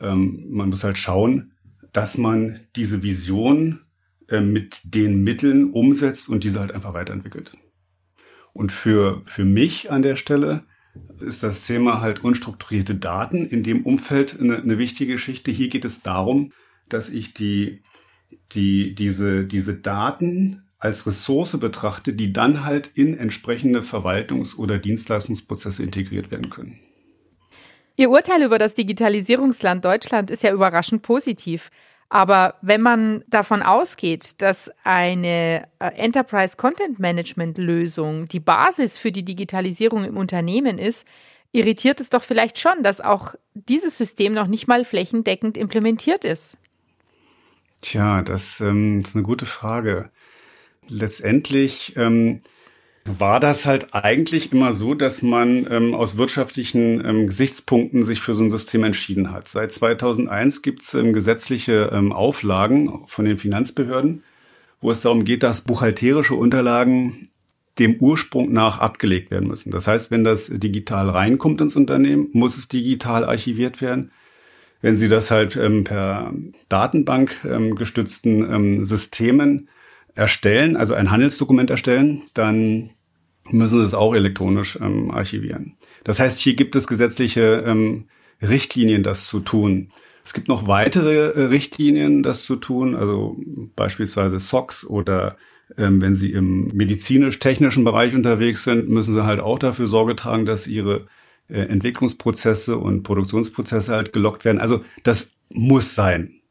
ähm, 0.00 0.46
man 0.50 0.70
muss 0.70 0.84
halt 0.84 0.98
schauen, 0.98 1.52
dass 1.92 2.16
man 2.16 2.60
diese 2.76 3.02
Vision 3.02 3.80
äh, 4.28 4.40
mit 4.40 4.80
den 4.84 5.22
Mitteln 5.22 5.70
umsetzt 5.70 6.28
und 6.28 6.44
diese 6.44 6.60
halt 6.60 6.72
einfach 6.72 6.94
weiterentwickelt. 6.94 7.52
Und 8.52 8.72
für, 8.72 9.22
für 9.26 9.44
mich 9.44 9.90
an 9.90 10.02
der 10.02 10.16
Stelle 10.16 10.64
ist 11.20 11.42
das 11.42 11.62
Thema 11.62 12.00
halt 12.00 12.22
unstrukturierte 12.22 12.94
Daten 12.94 13.46
in 13.46 13.62
dem 13.62 13.84
Umfeld 13.84 14.38
eine, 14.38 14.58
eine 14.58 14.78
wichtige 14.78 15.12
Geschichte. 15.14 15.50
Hier 15.50 15.68
geht 15.68 15.84
es 15.84 16.02
darum, 16.02 16.52
dass 16.88 17.08
ich 17.08 17.32
die, 17.32 17.82
die, 18.52 18.94
diese, 18.94 19.44
diese 19.44 19.74
Daten 19.74 20.61
als 20.82 21.06
Ressource 21.06 21.56
betrachte, 21.58 22.12
die 22.12 22.32
dann 22.32 22.64
halt 22.64 22.88
in 22.94 23.16
entsprechende 23.16 23.82
Verwaltungs- 23.82 24.56
oder 24.56 24.78
Dienstleistungsprozesse 24.78 25.82
integriert 25.82 26.32
werden 26.32 26.50
können. 26.50 26.80
Ihr 27.96 28.10
Urteil 28.10 28.42
über 28.42 28.58
das 28.58 28.74
Digitalisierungsland 28.74 29.84
Deutschland 29.84 30.30
ist 30.32 30.42
ja 30.42 30.52
überraschend 30.52 31.02
positiv. 31.02 31.70
Aber 32.08 32.56
wenn 32.62 32.82
man 32.82 33.24
davon 33.28 33.62
ausgeht, 33.62 34.42
dass 34.42 34.70
eine 34.82 35.68
äh, 35.78 35.86
Enterprise 35.94 36.56
Content 36.56 36.98
Management 36.98 37.58
Lösung 37.58 38.26
die 38.26 38.40
Basis 38.40 38.98
für 38.98 39.12
die 39.12 39.24
Digitalisierung 39.24 40.04
im 40.04 40.16
Unternehmen 40.16 40.78
ist, 40.78 41.06
irritiert 41.52 42.00
es 42.00 42.10
doch 42.10 42.24
vielleicht 42.24 42.58
schon, 42.58 42.82
dass 42.82 43.00
auch 43.00 43.34
dieses 43.54 43.96
System 43.96 44.34
noch 44.34 44.48
nicht 44.48 44.66
mal 44.66 44.84
flächendeckend 44.84 45.56
implementiert 45.56 46.24
ist. 46.24 46.58
Tja, 47.82 48.22
das 48.22 48.60
ähm, 48.60 49.00
ist 49.00 49.14
eine 49.14 49.22
gute 49.22 49.46
Frage 49.46 50.10
letztendlich 50.92 51.94
ähm, 51.96 52.42
war 53.04 53.40
das 53.40 53.66
halt 53.66 53.94
eigentlich 53.94 54.52
immer 54.52 54.72
so, 54.72 54.94
dass 54.94 55.22
man 55.22 55.66
ähm, 55.70 55.94
aus 55.94 56.16
wirtschaftlichen 56.16 57.04
ähm, 57.04 57.26
Gesichtspunkten 57.26 58.04
sich 58.04 58.20
für 58.20 58.34
so 58.34 58.44
ein 58.44 58.50
System 58.50 58.84
entschieden 58.84 59.32
hat. 59.32 59.48
Seit 59.48 59.72
2001 59.72 60.62
gibt 60.62 60.82
es 60.82 60.94
ähm, 60.94 61.12
gesetzliche 61.12 61.90
ähm, 61.92 62.12
Auflagen 62.12 63.00
von 63.06 63.24
den 63.24 63.38
Finanzbehörden, 63.38 64.22
wo 64.80 64.90
es 64.90 65.00
darum 65.00 65.24
geht, 65.24 65.42
dass 65.42 65.62
buchhalterische 65.62 66.34
Unterlagen 66.34 67.28
dem 67.78 67.96
Ursprung 67.96 68.52
nach 68.52 68.78
abgelegt 68.78 69.30
werden 69.30 69.48
müssen. 69.48 69.70
Das 69.70 69.86
heißt, 69.86 70.10
wenn 70.10 70.24
das 70.24 70.46
digital 70.46 71.08
reinkommt 71.08 71.60
ins 71.60 71.74
Unternehmen, 71.74 72.28
muss 72.32 72.56
es 72.56 72.68
digital 72.68 73.24
archiviert 73.24 73.80
werden. 73.80 74.12
Wenn 74.80 74.96
Sie 74.96 75.08
das 75.08 75.30
halt 75.30 75.56
ähm, 75.56 75.84
per 75.84 76.32
Datenbank 76.68 77.34
ähm, 77.44 77.74
gestützten 77.74 78.42
ähm, 78.52 78.84
Systemen 78.84 79.68
erstellen, 80.14 80.76
also 80.76 80.94
ein 80.94 81.10
Handelsdokument 81.10 81.70
erstellen, 81.70 82.22
dann 82.34 82.90
müssen 83.50 83.80
Sie 83.80 83.84
es 83.84 83.94
auch 83.94 84.14
elektronisch 84.14 84.78
ähm, 84.80 85.10
archivieren. 85.10 85.76
Das 86.04 86.20
heißt, 86.20 86.38
hier 86.38 86.54
gibt 86.54 86.76
es 86.76 86.86
gesetzliche 86.86 87.64
ähm, 87.66 88.06
Richtlinien, 88.40 89.02
das 89.02 89.26
zu 89.26 89.40
tun. 89.40 89.90
Es 90.24 90.32
gibt 90.32 90.48
noch 90.48 90.66
weitere 90.66 91.30
äh, 91.30 91.44
Richtlinien, 91.44 92.22
das 92.22 92.44
zu 92.44 92.56
tun, 92.56 92.94
also 92.94 93.36
beispielsweise 93.74 94.38
SOX 94.38 94.84
oder 94.84 95.36
ähm, 95.76 96.00
wenn 96.00 96.16
Sie 96.16 96.32
im 96.32 96.68
medizinisch-technischen 96.68 97.84
Bereich 97.84 98.14
unterwegs 98.14 98.64
sind, 98.64 98.88
müssen 98.88 99.14
Sie 99.14 99.24
halt 99.24 99.40
auch 99.40 99.58
dafür 99.58 99.86
Sorge 99.86 100.14
tragen, 100.14 100.46
dass 100.46 100.66
Ihre 100.66 101.06
äh, 101.48 101.60
Entwicklungsprozesse 101.62 102.76
und 102.76 103.02
Produktionsprozesse 103.02 103.92
halt 103.92 104.12
gelockt 104.12 104.44
werden. 104.44 104.60
Also 104.60 104.84
das 105.02 105.30
muss 105.50 105.94
sein. 105.94 106.41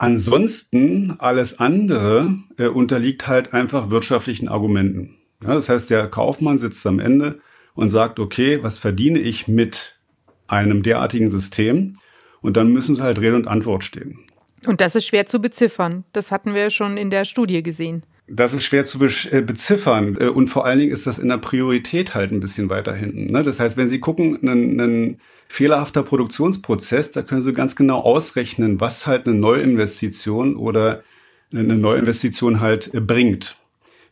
Ansonsten 0.00 1.16
alles 1.18 1.60
andere 1.60 2.34
äh, 2.56 2.68
unterliegt 2.68 3.28
halt 3.28 3.52
einfach 3.52 3.90
wirtschaftlichen 3.90 4.48
Argumenten. 4.48 5.18
Ja, 5.42 5.52
das 5.52 5.68
heißt, 5.68 5.90
der 5.90 6.06
Kaufmann 6.06 6.56
sitzt 6.56 6.86
am 6.86 7.00
Ende 7.00 7.40
und 7.74 7.90
sagt, 7.90 8.18
okay, 8.18 8.62
was 8.62 8.78
verdiene 8.78 9.18
ich 9.18 9.46
mit 9.46 10.00
einem 10.48 10.82
derartigen 10.82 11.28
System? 11.28 11.98
Und 12.40 12.56
dann 12.56 12.72
müssen 12.72 12.96
sie 12.96 13.02
halt 13.02 13.20
Rede 13.20 13.36
und 13.36 13.46
Antwort 13.46 13.84
stehen. 13.84 14.20
Und 14.66 14.80
das 14.80 14.94
ist 14.94 15.06
schwer 15.06 15.26
zu 15.26 15.38
beziffern. 15.38 16.04
Das 16.14 16.30
hatten 16.30 16.54
wir 16.54 16.70
schon 16.70 16.96
in 16.96 17.10
der 17.10 17.26
Studie 17.26 17.62
gesehen. 17.62 18.02
Das 18.32 18.54
ist 18.54 18.62
schwer 18.64 18.84
zu 18.84 19.04
äh, 19.04 19.40
beziffern 19.42 20.16
äh, 20.20 20.28
und 20.28 20.48
vor 20.48 20.64
allen 20.64 20.78
Dingen 20.78 20.92
ist 20.92 21.06
das 21.06 21.18
in 21.18 21.28
der 21.28 21.38
Priorität 21.38 22.14
halt 22.14 22.30
ein 22.30 22.38
bisschen 22.38 22.70
weiter 22.70 22.94
hinten. 22.94 23.32
Ne? 23.32 23.42
Das 23.42 23.58
heißt, 23.58 23.76
wenn 23.76 23.88
Sie 23.88 23.98
gucken, 23.98 24.38
ein, 24.42 24.80
ein 24.80 25.20
fehlerhafter 25.48 26.04
Produktionsprozess, 26.04 27.10
da 27.10 27.22
können 27.22 27.42
Sie 27.42 27.52
ganz 27.52 27.74
genau 27.74 27.98
ausrechnen, 27.98 28.80
was 28.80 29.08
halt 29.08 29.26
eine 29.26 29.36
Neuinvestition 29.36 30.54
oder 30.54 31.02
eine 31.52 31.76
Neuinvestition 31.76 32.60
halt 32.60 32.94
äh, 32.94 33.00
bringt. 33.00 33.56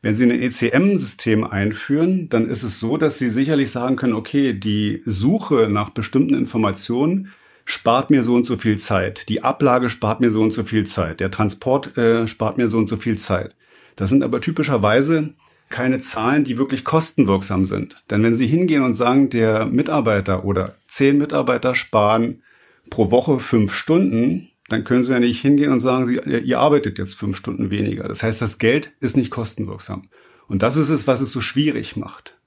Wenn 0.03 0.17
Sie 0.17 0.25
ein 0.25 0.31
ECM-System 0.31 1.45
einführen, 1.45 2.29
dann 2.29 2.49
ist 2.49 2.65
es 2.65 2.81
so, 2.81 2.97
dass 2.97 3.19
Sie 3.19 3.29
sicherlich 3.29 3.71
sagen 3.71 3.97
können, 3.97 4.15
okay, 4.15 4.53
die 4.53 5.03
Suche 5.07 5.69
nach 5.69 5.91
bestimmten 5.91 6.35
Informationen 6.35 7.33
spart 7.65 8.11
mir 8.11 8.23
so 8.23 8.35
und 8.35 8.47
so 8.47 8.57
viel 8.57 8.79
Zeit. 8.79 9.29
Die 9.29 9.43
Ablage 9.43 9.91
spart 9.91 10.21
mir 10.21 10.31
so 10.31 10.41
und 10.41 10.53
so 10.53 10.65
viel 10.65 10.87
Zeit. 10.87 11.21
Der 11.21 11.31
Transport 11.31 11.97
äh, 11.99 12.27
spart 12.27 12.59
mir 12.59 12.69
so 12.69 12.79
und 12.79 12.89
so 12.89 12.97
viel 12.97 13.19
Zeit. 13.19 13.55
Das 13.99 14.11
sind 14.11 14.23
aber 14.23 14.40
typischerweise 14.40 15.35
keine 15.71 15.99
Zahlen, 15.99 16.45
die 16.45 16.57
wirklich 16.57 16.85
kostenwirksam 16.85 17.64
sind. 17.64 18.02
Denn 18.11 18.23
wenn 18.23 18.37
Sie 18.37 18.47
hingehen 18.47 18.85
und 18.85 18.95
sagen, 18.95 19.28
der 19.28 19.67
Mitarbeiter 19.67 20.45
oder 20.45 20.76
zehn 20.87 21.19
Mitarbeiter 21.19 21.75
sparen 21.75 22.45
pro 22.90 23.11
Woche 23.11 23.40
fünf 23.40 23.75
Stunden, 23.75 24.50
dann 24.69 24.85
können 24.85 25.02
Sie 25.02 25.11
ja 25.11 25.19
nicht 25.19 25.40
hingehen 25.40 25.73
und 25.73 25.81
sagen, 25.81 26.09
ihr 26.26 26.61
arbeitet 26.61 26.99
jetzt 26.99 27.17
fünf 27.17 27.37
Stunden 27.37 27.71
weniger. 27.73 28.07
Das 28.07 28.23
heißt, 28.23 28.40
das 28.40 28.59
Geld 28.59 28.93
ist 29.00 29.17
nicht 29.17 29.33
kostenwirksam. 29.33 30.09
Und 30.47 30.62
das 30.62 30.76
ist 30.76 30.90
es, 30.90 31.09
was 31.09 31.21
es 31.21 31.33
so 31.33 31.40
schwierig 31.40 31.97
macht. 31.97 32.38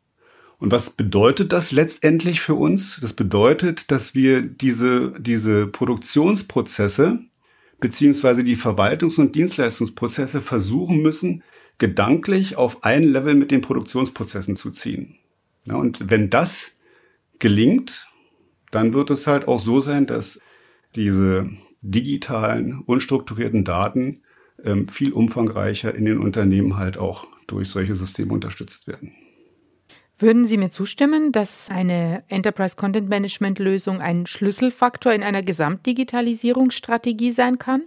Und 0.57 0.71
was 0.71 0.91
bedeutet 0.91 1.51
das 1.51 1.73
letztendlich 1.73 2.39
für 2.39 2.55
uns? 2.55 2.97
Das 3.01 3.11
bedeutet, 3.11 3.91
dass 3.91 4.15
wir 4.15 4.41
diese, 4.41 5.11
diese 5.19 5.67
Produktionsprozesse 5.67 7.19
beziehungsweise 7.81 8.45
die 8.45 8.55
Verwaltungs- 8.55 9.19
und 9.19 9.35
Dienstleistungsprozesse 9.35 10.39
versuchen 10.39 11.01
müssen, 11.01 11.43
gedanklich 11.77 12.55
auf 12.55 12.83
ein 12.83 13.03
Level 13.03 13.35
mit 13.35 13.51
den 13.51 13.61
Produktionsprozessen 13.61 14.55
zu 14.55 14.69
ziehen. 14.69 15.17
Ja, 15.65 15.75
und 15.75 16.09
wenn 16.09 16.29
das 16.29 16.73
gelingt, 17.39 18.07
dann 18.69 18.93
wird 18.93 19.09
es 19.09 19.27
halt 19.27 19.47
auch 19.47 19.59
so 19.59 19.81
sein, 19.81 20.05
dass 20.05 20.39
diese 20.95 21.49
digitalen, 21.81 22.79
unstrukturierten 22.85 23.65
Daten 23.65 24.21
ähm, 24.63 24.87
viel 24.87 25.11
umfangreicher 25.11 25.93
in 25.93 26.05
den 26.05 26.19
Unternehmen 26.19 26.77
halt 26.77 26.97
auch 26.97 27.27
durch 27.47 27.69
solche 27.69 27.95
Systeme 27.95 28.33
unterstützt 28.33 28.87
werden. 28.87 29.13
Würden 30.21 30.45
Sie 30.45 30.57
mir 30.57 30.69
zustimmen, 30.69 31.31
dass 31.31 31.67
eine 31.71 32.23
Enterprise 32.27 32.75
Content 32.75 33.09
Management 33.09 33.57
Lösung 33.57 34.01
ein 34.01 34.27
Schlüsselfaktor 34.27 35.11
in 35.13 35.23
einer 35.23 35.41
Gesamtdigitalisierungsstrategie 35.41 37.31
sein 37.31 37.57
kann? 37.57 37.81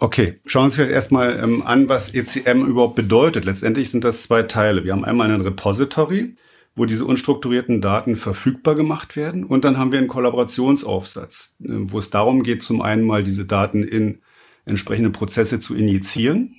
Okay, 0.00 0.40
schauen 0.44 0.70
Sie 0.70 0.76
sich 0.76 0.86
halt 0.86 0.92
erstmal 0.92 1.38
ähm, 1.40 1.62
an, 1.64 1.88
was 1.88 2.12
ECM 2.12 2.64
überhaupt 2.64 2.96
bedeutet. 2.96 3.44
Letztendlich 3.44 3.92
sind 3.92 4.02
das 4.02 4.24
zwei 4.24 4.42
Teile. 4.42 4.82
Wir 4.82 4.92
haben 4.92 5.04
einmal 5.04 5.30
ein 5.30 5.40
Repository, 5.40 6.34
wo 6.74 6.84
diese 6.84 7.04
unstrukturierten 7.04 7.80
Daten 7.80 8.16
verfügbar 8.16 8.74
gemacht 8.74 9.14
werden. 9.14 9.44
Und 9.44 9.64
dann 9.64 9.78
haben 9.78 9.92
wir 9.92 10.00
einen 10.00 10.08
Kollaborationsaufsatz, 10.08 11.54
äh, 11.60 11.68
wo 11.68 11.98
es 11.98 12.10
darum 12.10 12.42
geht, 12.42 12.64
zum 12.64 12.82
einen 12.82 13.04
mal 13.04 13.22
diese 13.22 13.44
Daten 13.44 13.84
in 13.84 14.20
entsprechende 14.64 15.10
Prozesse 15.10 15.60
zu 15.60 15.76
injizieren. 15.76 16.56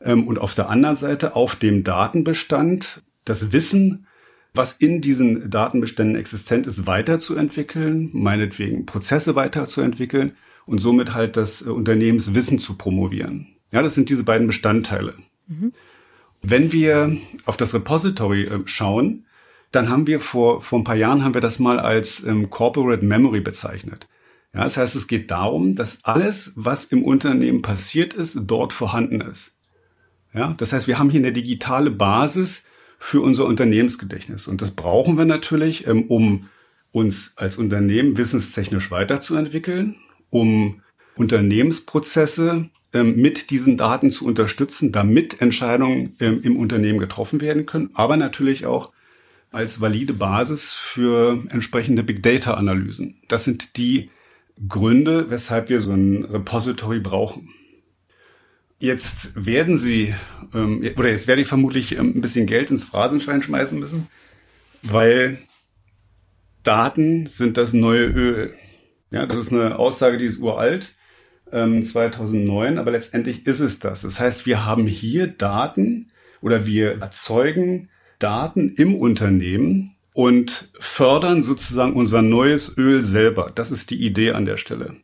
Ähm, 0.00 0.26
und 0.26 0.38
auf 0.38 0.54
der 0.54 0.70
anderen 0.70 0.96
Seite 0.96 1.36
auf 1.36 1.54
dem 1.56 1.84
Datenbestand 1.84 3.02
das 3.30 3.52
Wissen, 3.52 4.06
was 4.52 4.72
in 4.72 5.00
diesen 5.00 5.50
Datenbeständen 5.50 6.16
existent 6.16 6.66
ist, 6.66 6.86
weiterzuentwickeln, 6.86 8.10
meinetwegen 8.12 8.84
Prozesse 8.84 9.36
weiterzuentwickeln 9.36 10.32
und 10.66 10.78
somit 10.78 11.14
halt 11.14 11.36
das 11.36 11.64
äh, 11.64 11.70
Unternehmenswissen 11.70 12.58
zu 12.58 12.76
promovieren. 12.76 13.48
Ja, 13.70 13.82
das 13.82 13.94
sind 13.94 14.08
diese 14.08 14.24
beiden 14.24 14.48
Bestandteile. 14.48 15.14
Mhm. 15.46 15.72
Wenn 16.42 16.72
wir 16.72 17.16
auf 17.44 17.56
das 17.56 17.72
Repository 17.74 18.44
äh, 18.44 18.60
schauen, 18.64 19.26
dann 19.70 19.88
haben 19.88 20.08
wir 20.08 20.18
vor, 20.18 20.62
vor 20.62 20.80
ein 20.80 20.84
paar 20.84 20.96
Jahren 20.96 21.22
haben 21.22 21.34
wir 21.34 21.40
das 21.40 21.60
mal 21.60 21.78
als 21.78 22.24
ähm, 22.24 22.50
Corporate 22.50 23.04
Memory 23.04 23.40
bezeichnet. 23.40 24.08
Ja, 24.52 24.64
das 24.64 24.76
heißt, 24.76 24.96
es 24.96 25.06
geht 25.06 25.30
darum, 25.30 25.76
dass 25.76 26.04
alles, 26.04 26.52
was 26.56 26.86
im 26.86 27.04
Unternehmen 27.04 27.62
passiert 27.62 28.14
ist, 28.14 28.36
dort 28.46 28.72
vorhanden 28.72 29.20
ist. 29.20 29.54
Ja, 30.34 30.54
das 30.56 30.72
heißt, 30.72 30.88
wir 30.88 30.98
haben 30.98 31.10
hier 31.10 31.20
eine 31.20 31.32
digitale 31.32 31.92
Basis, 31.92 32.64
für 33.00 33.22
unser 33.22 33.46
Unternehmensgedächtnis. 33.46 34.46
Und 34.46 34.60
das 34.62 34.72
brauchen 34.72 35.18
wir 35.18 35.24
natürlich, 35.24 35.86
ähm, 35.86 36.04
um 36.04 36.48
uns 36.92 37.32
als 37.36 37.56
Unternehmen 37.56 38.18
wissenstechnisch 38.18 38.90
weiterzuentwickeln, 38.90 39.96
um 40.28 40.82
Unternehmensprozesse 41.16 42.68
ähm, 42.92 43.16
mit 43.16 43.50
diesen 43.50 43.78
Daten 43.78 44.10
zu 44.10 44.26
unterstützen, 44.26 44.92
damit 44.92 45.40
Entscheidungen 45.40 46.14
ähm, 46.20 46.40
im 46.42 46.56
Unternehmen 46.56 46.98
getroffen 46.98 47.40
werden 47.40 47.64
können, 47.64 47.90
aber 47.94 48.16
natürlich 48.16 48.66
auch 48.66 48.92
als 49.50 49.80
valide 49.80 50.12
Basis 50.12 50.72
für 50.72 51.42
entsprechende 51.48 52.02
Big 52.02 52.22
Data 52.22 52.54
Analysen. 52.54 53.16
Das 53.28 53.44
sind 53.44 53.78
die 53.78 54.10
Gründe, 54.68 55.30
weshalb 55.30 55.70
wir 55.70 55.80
so 55.80 55.92
ein 55.92 56.24
Repository 56.24 57.00
brauchen. 57.00 57.48
Jetzt 58.82 59.32
werden 59.46 59.76
Sie, 59.76 60.14
ähm, 60.54 60.82
oder 60.96 61.10
jetzt 61.10 61.28
werde 61.28 61.42
ich 61.42 61.48
vermutlich 61.48 61.98
ähm, 61.98 62.14
ein 62.16 62.22
bisschen 62.22 62.46
Geld 62.46 62.70
ins 62.70 62.86
Phrasenschwein 62.86 63.42
schmeißen 63.42 63.78
müssen, 63.78 64.08
weil 64.82 65.38
Daten 66.62 67.26
sind 67.26 67.58
das 67.58 67.74
neue 67.74 68.06
Öl. 68.06 68.54
Ja, 69.10 69.26
das 69.26 69.36
ist 69.36 69.52
eine 69.52 69.78
Aussage, 69.78 70.16
die 70.16 70.24
ist 70.24 70.38
uralt, 70.38 70.96
ähm, 71.52 71.82
2009, 71.82 72.78
aber 72.78 72.90
letztendlich 72.90 73.46
ist 73.46 73.60
es 73.60 73.80
das. 73.80 74.00
Das 74.00 74.18
heißt, 74.18 74.46
wir 74.46 74.64
haben 74.64 74.86
hier 74.86 75.26
Daten 75.26 76.10
oder 76.40 76.64
wir 76.64 77.02
erzeugen 77.02 77.90
Daten 78.18 78.74
im 78.76 78.94
Unternehmen 78.94 79.94
und 80.14 80.70
fördern 80.80 81.42
sozusagen 81.42 81.92
unser 81.92 82.22
neues 82.22 82.78
Öl 82.78 83.02
selber. 83.02 83.52
Das 83.54 83.72
ist 83.72 83.90
die 83.90 84.02
Idee 84.02 84.32
an 84.32 84.46
der 84.46 84.56
Stelle. 84.56 84.96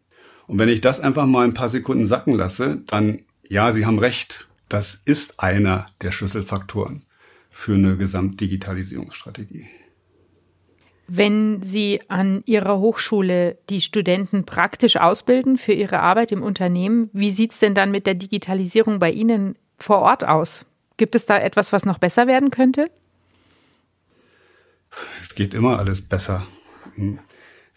Und 0.47 0.59
wenn 0.59 0.71
ich 0.71 0.81
das 0.81 0.99
einfach 0.99 1.27
mal 1.27 1.45
ein 1.45 1.55
paar 1.55 1.69
Sekunden 1.69 2.07
sacken 2.07 2.33
lasse, 2.33 2.83
dann 2.87 3.21
ja, 3.49 3.73
Sie 3.73 3.87
haben 3.87 3.99
recht. 3.99 4.49
Das 4.69 5.01
ist 5.05 5.41
einer 5.41 5.87
der 6.03 6.11
Schlüsselfaktoren 6.11 7.03
für 7.51 7.75
eine 7.75 7.97
Gesamtdigitalisierungsstrategie. 7.97 9.67
Wenn 11.09 11.63
Sie 11.63 12.01
an 12.09 12.43
Ihrer 12.47 12.79
Hochschule 12.79 13.59
die 13.71 13.81
Studenten 13.81 14.45
praktisch 14.45 14.97
ausbilden 14.97 15.57
für 15.57 15.73
ihre 15.73 16.01
Arbeit 16.01 16.33
im 16.33 16.43
Unternehmen, 16.43 17.11
wie 17.13 17.31
sieht 17.31 17.53
es 17.53 17.61
denn 17.61 17.75
dann 17.75 17.93
mit 17.93 18.07
der 18.07 18.15
Digitalisierung 18.15 18.99
bei 18.99 19.13
Ihnen 19.13 19.57
vor 19.79 19.99
Ort 20.01 20.25
aus? 20.25 20.65
Gibt 20.97 21.15
es 21.15 21.27
da 21.27 21.39
etwas, 21.39 21.73
was 21.73 21.85
noch 21.85 21.99
besser 21.99 22.27
werden 22.27 22.51
könnte? 22.51 22.91
Es 25.21 25.35
geht 25.35 25.55
immer 25.55 25.79
alles 25.79 26.03
besser. 26.03 26.47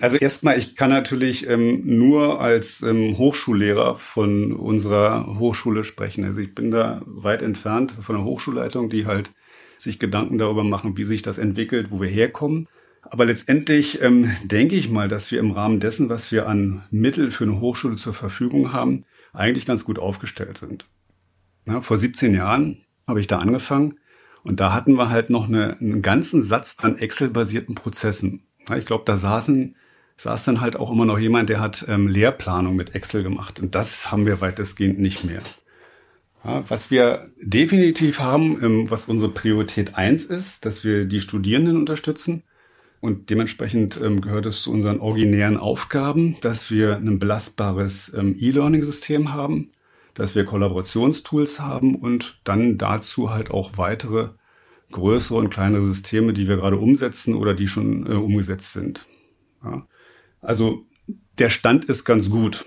Also 0.02 0.16
erstmal, 0.16 0.58
ich 0.58 0.78
kann 0.78 0.90
natürlich 0.90 1.46
ähm, 1.48 1.82
nur 1.84 2.40
als 2.40 2.82
ähm, 2.82 3.18
Hochschullehrer 3.18 3.96
von 3.96 4.54
unserer 4.54 5.38
Hochschule 5.38 5.84
sprechen. 5.84 6.24
Also 6.24 6.40
ich 6.40 6.56
bin 6.56 6.72
da 6.72 7.02
weit 7.06 7.42
entfernt 7.42 7.94
von 8.00 8.16
der 8.16 8.24
Hochschulleitung, 8.24 8.90
die 8.90 9.06
halt 9.06 9.32
sich 9.78 10.00
Gedanken 10.00 10.38
darüber 10.38 10.64
machen, 10.64 10.98
wie 10.98 11.04
sich 11.04 11.22
das 11.22 11.38
entwickelt, 11.38 11.92
wo 11.92 12.00
wir 12.00 12.08
herkommen. 12.08 12.68
Aber 13.02 13.26
letztendlich 13.26 14.02
ähm, 14.02 14.32
denke 14.44 14.76
ich 14.76 14.90
mal, 14.90 15.10
dass 15.10 15.32
wir 15.32 15.40
im 15.40 15.52
Rahmen 15.52 15.82
dessen, 15.82 16.08
was 16.08 16.32
wir 16.32 16.48
an 16.48 16.84
Mittel 16.92 17.30
für 17.32 17.44
eine 17.44 17.60
Hochschule 17.60 17.98
zur 17.98 18.14
Verfügung 18.14 18.72
haben, 18.72 19.04
eigentlich 19.34 19.66
ganz 19.66 19.84
gut 19.84 20.00
aufgestellt 20.00 20.58
sind. 20.58 20.86
Ja, 21.66 21.82
vor 21.82 21.98
17 21.98 22.34
Jahren 22.34 22.86
habe 23.06 23.20
ich 23.20 23.28
da 23.28 23.40
angefangen 23.40 24.00
und 24.44 24.62
da 24.62 24.74
hatten 24.74 24.94
wir 24.94 25.10
halt 25.10 25.30
noch 25.30 25.50
eine, 25.50 25.78
einen 25.78 26.02
ganzen 26.02 26.42
Satz 26.42 26.78
an 26.80 26.98
Excel-basierten 26.98 27.76
Prozessen. 27.76 28.48
Ja, 28.70 28.78
ich 28.78 28.86
glaube, 28.86 29.04
da 29.06 29.18
saßen, 29.18 29.76
saß 30.20 30.44
dann 30.44 30.60
halt 30.60 30.76
auch 30.76 30.92
immer 30.92 31.06
noch 31.06 31.18
jemand, 31.18 31.50
der 31.50 31.62
hat 31.62 31.86
ähm, 31.88 32.08
Lehrplanung 32.08 32.76
mit 32.76 32.94
Excel 32.94 33.24
gemacht. 33.24 33.60
Und 33.62 33.74
das 33.74 34.12
haben 34.12 34.26
wir 34.26 34.42
weitestgehend 34.42 35.00
nicht 35.00 35.24
mehr. 35.24 35.42
Ja, 36.44 36.64
was 36.70 36.92
wir 36.92 37.30
definitiv 37.42 38.20
haben, 38.20 38.62
ähm, 38.62 38.92
was 38.92 39.06
unsere 39.06 39.32
Priorität 39.32 39.96
eins 39.96 40.26
ist, 40.26 40.66
dass 40.66 40.84
wir 40.84 41.06
die 41.06 41.22
Studierenden 41.22 41.78
unterstützen. 41.78 42.44
Und 43.00 43.30
dementsprechend 43.30 44.00
ähm, 44.02 44.20
gehört 44.20 44.46
es 44.46 44.62
zu 44.62 44.74
unseren 44.74 45.00
originären 45.00 45.56
Aufgaben, 45.56 46.36
dass 46.42 46.70
wir 46.70 46.98
ein 46.98 47.18
belastbares 47.18 48.14
ähm, 48.14 48.36
E-Learning-System 48.38 49.34
haben, 49.34 49.72
dass 50.16 50.36
wir 50.36 50.44
Kollaborationstools 50.44 51.62
haben 51.62 51.96
und 51.96 52.42
dann 52.44 52.78
dazu 52.78 53.32
halt 53.32 53.52
auch 53.52 53.78
weitere 53.78 54.32
größere 54.92 55.38
und 55.38 55.50
kleinere 55.50 55.86
Systeme, 55.86 56.34
die 56.34 56.50
wir 56.50 56.58
gerade 56.58 56.78
umsetzen 56.78 57.36
oder 57.36 57.54
die 57.54 57.70
schon 57.70 58.06
äh, 58.06 58.16
umgesetzt 58.16 58.74
sind. 58.74 59.06
Ja. 59.64 59.88
Also 60.42 60.84
der 61.38 61.50
Stand 61.50 61.86
ist 61.86 62.06
ganz 62.06 62.30
gut. 62.30 62.66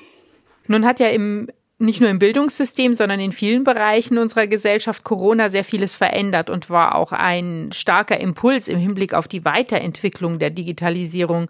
Nun 0.67 0.85
hat 0.85 1.01
ja 1.01 1.09
im 1.09 1.49
nicht 1.83 2.01
nur 2.01 2.11
im 2.11 2.21
Bildungssystem, 2.21 2.95
sondern 2.95 3.19
in 3.19 3.33
vielen 3.33 3.65
Bereichen 3.65 4.17
unserer 4.17 4.47
Gesellschaft 4.47 5.03
Corona 5.03 5.49
sehr 5.49 5.65
vieles 5.65 5.97
verändert 5.97 6.49
und 6.49 6.71
war 6.71 6.95
auch 6.95 7.13
ein 7.13 7.71
starker 7.73 8.21
Impuls 8.21 8.69
im 8.69 8.79
Hinblick 8.79 9.15
auf 9.15 9.27
die 9.27 9.45
Weiterentwicklung 9.45 10.39
der 10.39 10.51
Digitalisierung. 10.51 11.49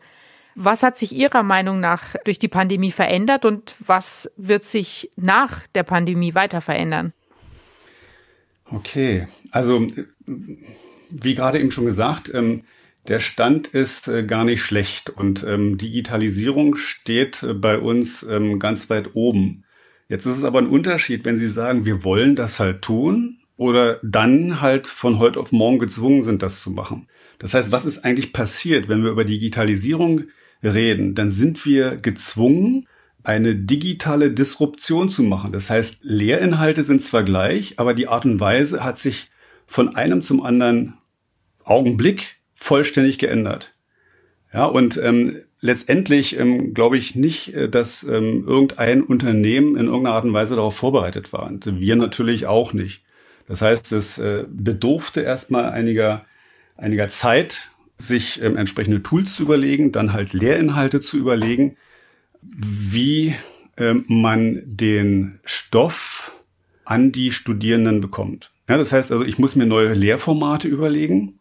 Was 0.55 0.83
hat 0.83 0.99
sich 0.99 1.13
Ihrer 1.13 1.43
Meinung 1.43 1.81
nach 1.81 2.17
durch 2.25 2.39
die 2.39 2.49
Pandemie 2.49 2.91
verändert 2.91 3.45
und 3.45 3.75
was 3.87 4.31
wird 4.37 4.65
sich 4.65 5.11
nach 5.17 5.67
der 5.69 5.83
Pandemie 5.83 6.35
weiter 6.35 6.61
verändern? 6.61 7.13
Okay, 8.71 9.29
also 9.51 9.87
wie 11.11 11.35
gerade 11.35 11.61
eben 11.61 11.71
schon 11.71 11.85
gesagt, 11.85 12.33
ähm, 12.33 12.65
der 13.09 13.21
Stand 13.21 13.69
ist 13.69 14.09
äh, 14.09 14.23
gar 14.25 14.45
nicht 14.45 14.63
schlecht 14.63 15.11
und 15.11 15.45
ähm, 15.45 15.77
Digitalisierung 15.77 16.77
steht 16.77 17.43
äh, 17.43 17.55
bei 17.55 17.79
uns 17.79 18.23
ähm, 18.23 18.59
ganz 18.59 18.91
weit 18.91 19.11
oben. 19.15 19.65
Jetzt 20.09 20.27
ist 20.27 20.37
es 20.37 20.45
aber 20.45 20.61
ein 20.61 20.69
Unterschied, 20.69 21.25
wenn 21.25 21.39
Sie 21.39 21.49
sagen, 21.49 21.85
wir 21.85 22.05
wollen 22.05 22.37
das 22.37 22.61
halt 22.61 22.83
tun 22.83 23.39
oder 23.57 23.99
dann 24.03 24.61
halt 24.61 24.87
von 24.87 25.19
heute 25.19 25.41
auf 25.41 25.53
morgen 25.53 25.79
gezwungen 25.79 26.23
sind, 26.23 26.43
das 26.43 26.63
zu 26.63 26.71
machen. 26.71 27.09
Das 27.39 27.55
heißt, 27.55 27.73
was 27.73 27.87
ist 27.87 28.05
eigentlich 28.05 28.33
passiert, 28.33 28.89
wenn 28.89 29.03
wir 29.03 29.11
über 29.11 29.25
Digitalisierung 29.25 30.25
reden? 30.63 31.15
Dann 31.15 31.31
sind 31.31 31.65
wir 31.67 31.97
gezwungen, 31.97 32.87
eine 33.25 33.55
digitale 33.55 34.31
Disruption 34.31 35.09
zu 35.09 35.23
machen. 35.23 35.53
Das 35.53 35.71
heißt, 35.71 36.01
Lehrinhalte 36.03 36.85
sind 36.85 37.03
zwar 37.03 37.23
gleich, 37.23 37.79
aber 37.79 37.95
die 37.95 38.09
Art 38.09 38.25
und 38.25 38.39
Weise 38.41 38.85
hat 38.85 38.99
sich 38.99 39.31
von 39.67 39.97
einem 39.97 40.23
zum 40.23 40.43
anderen 40.43 40.95
Augenblick 41.65 42.42
vollständig 42.63 43.19
geändert. 43.19 43.75
Ja, 44.53 44.67
und 44.67 44.99
ähm, 45.03 45.41
letztendlich 45.61 46.39
ähm, 46.39 46.75
glaube 46.75 46.99
ich 46.99 47.15
nicht, 47.15 47.55
äh, 47.55 47.69
dass 47.69 48.05
ähm, 48.05 48.45
irgendein 48.47 49.03
Unternehmen 49.03 49.77
in 49.77 49.87
irgendeiner 49.87 50.17
Art 50.17 50.25
und 50.25 50.33
Weise 50.33 50.57
darauf 50.57 50.77
vorbereitet 50.77 51.33
war. 51.33 51.47
Und 51.47 51.81
wir 51.81 51.97
natürlich 51.97 52.47
auch 52.47 52.73
nicht. 52.73 53.03
Das 53.49 53.63
heißt, 53.63 53.93
es 53.93 54.19
äh, 54.19 54.45
bedurfte 54.49 55.23
erstmal 55.23 55.71
einiger, 55.71 56.25
einiger 56.77 57.09
Zeit, 57.09 57.71
sich 57.99 58.43
ähm, 58.43 58.57
entsprechende 58.57 59.03
Tools 59.03 59.37
zu 59.37 59.45
überlegen, 59.45 59.93
dann 59.93 60.13
halt 60.13 60.33
Lehrinhalte 60.33 61.01
zu 61.01 61.17
überlegen, 61.17 61.77
wie 62.43 63.35
ähm, 63.77 64.05
man 64.09 64.63
den 64.65 65.41
Stoff 65.45 66.33
an 66.85 67.13
die 67.13 67.31
Studierenden 67.31 68.01
bekommt. 68.01 68.51
Ja, 68.69 68.77
das 68.77 68.93
heißt 68.93 69.13
also, 69.13 69.25
ich 69.25 69.39
muss 69.39 69.57
mir 69.57 69.67
neue 69.67 69.95
Lehrformate 69.95 70.69
überlegen. 70.69 71.39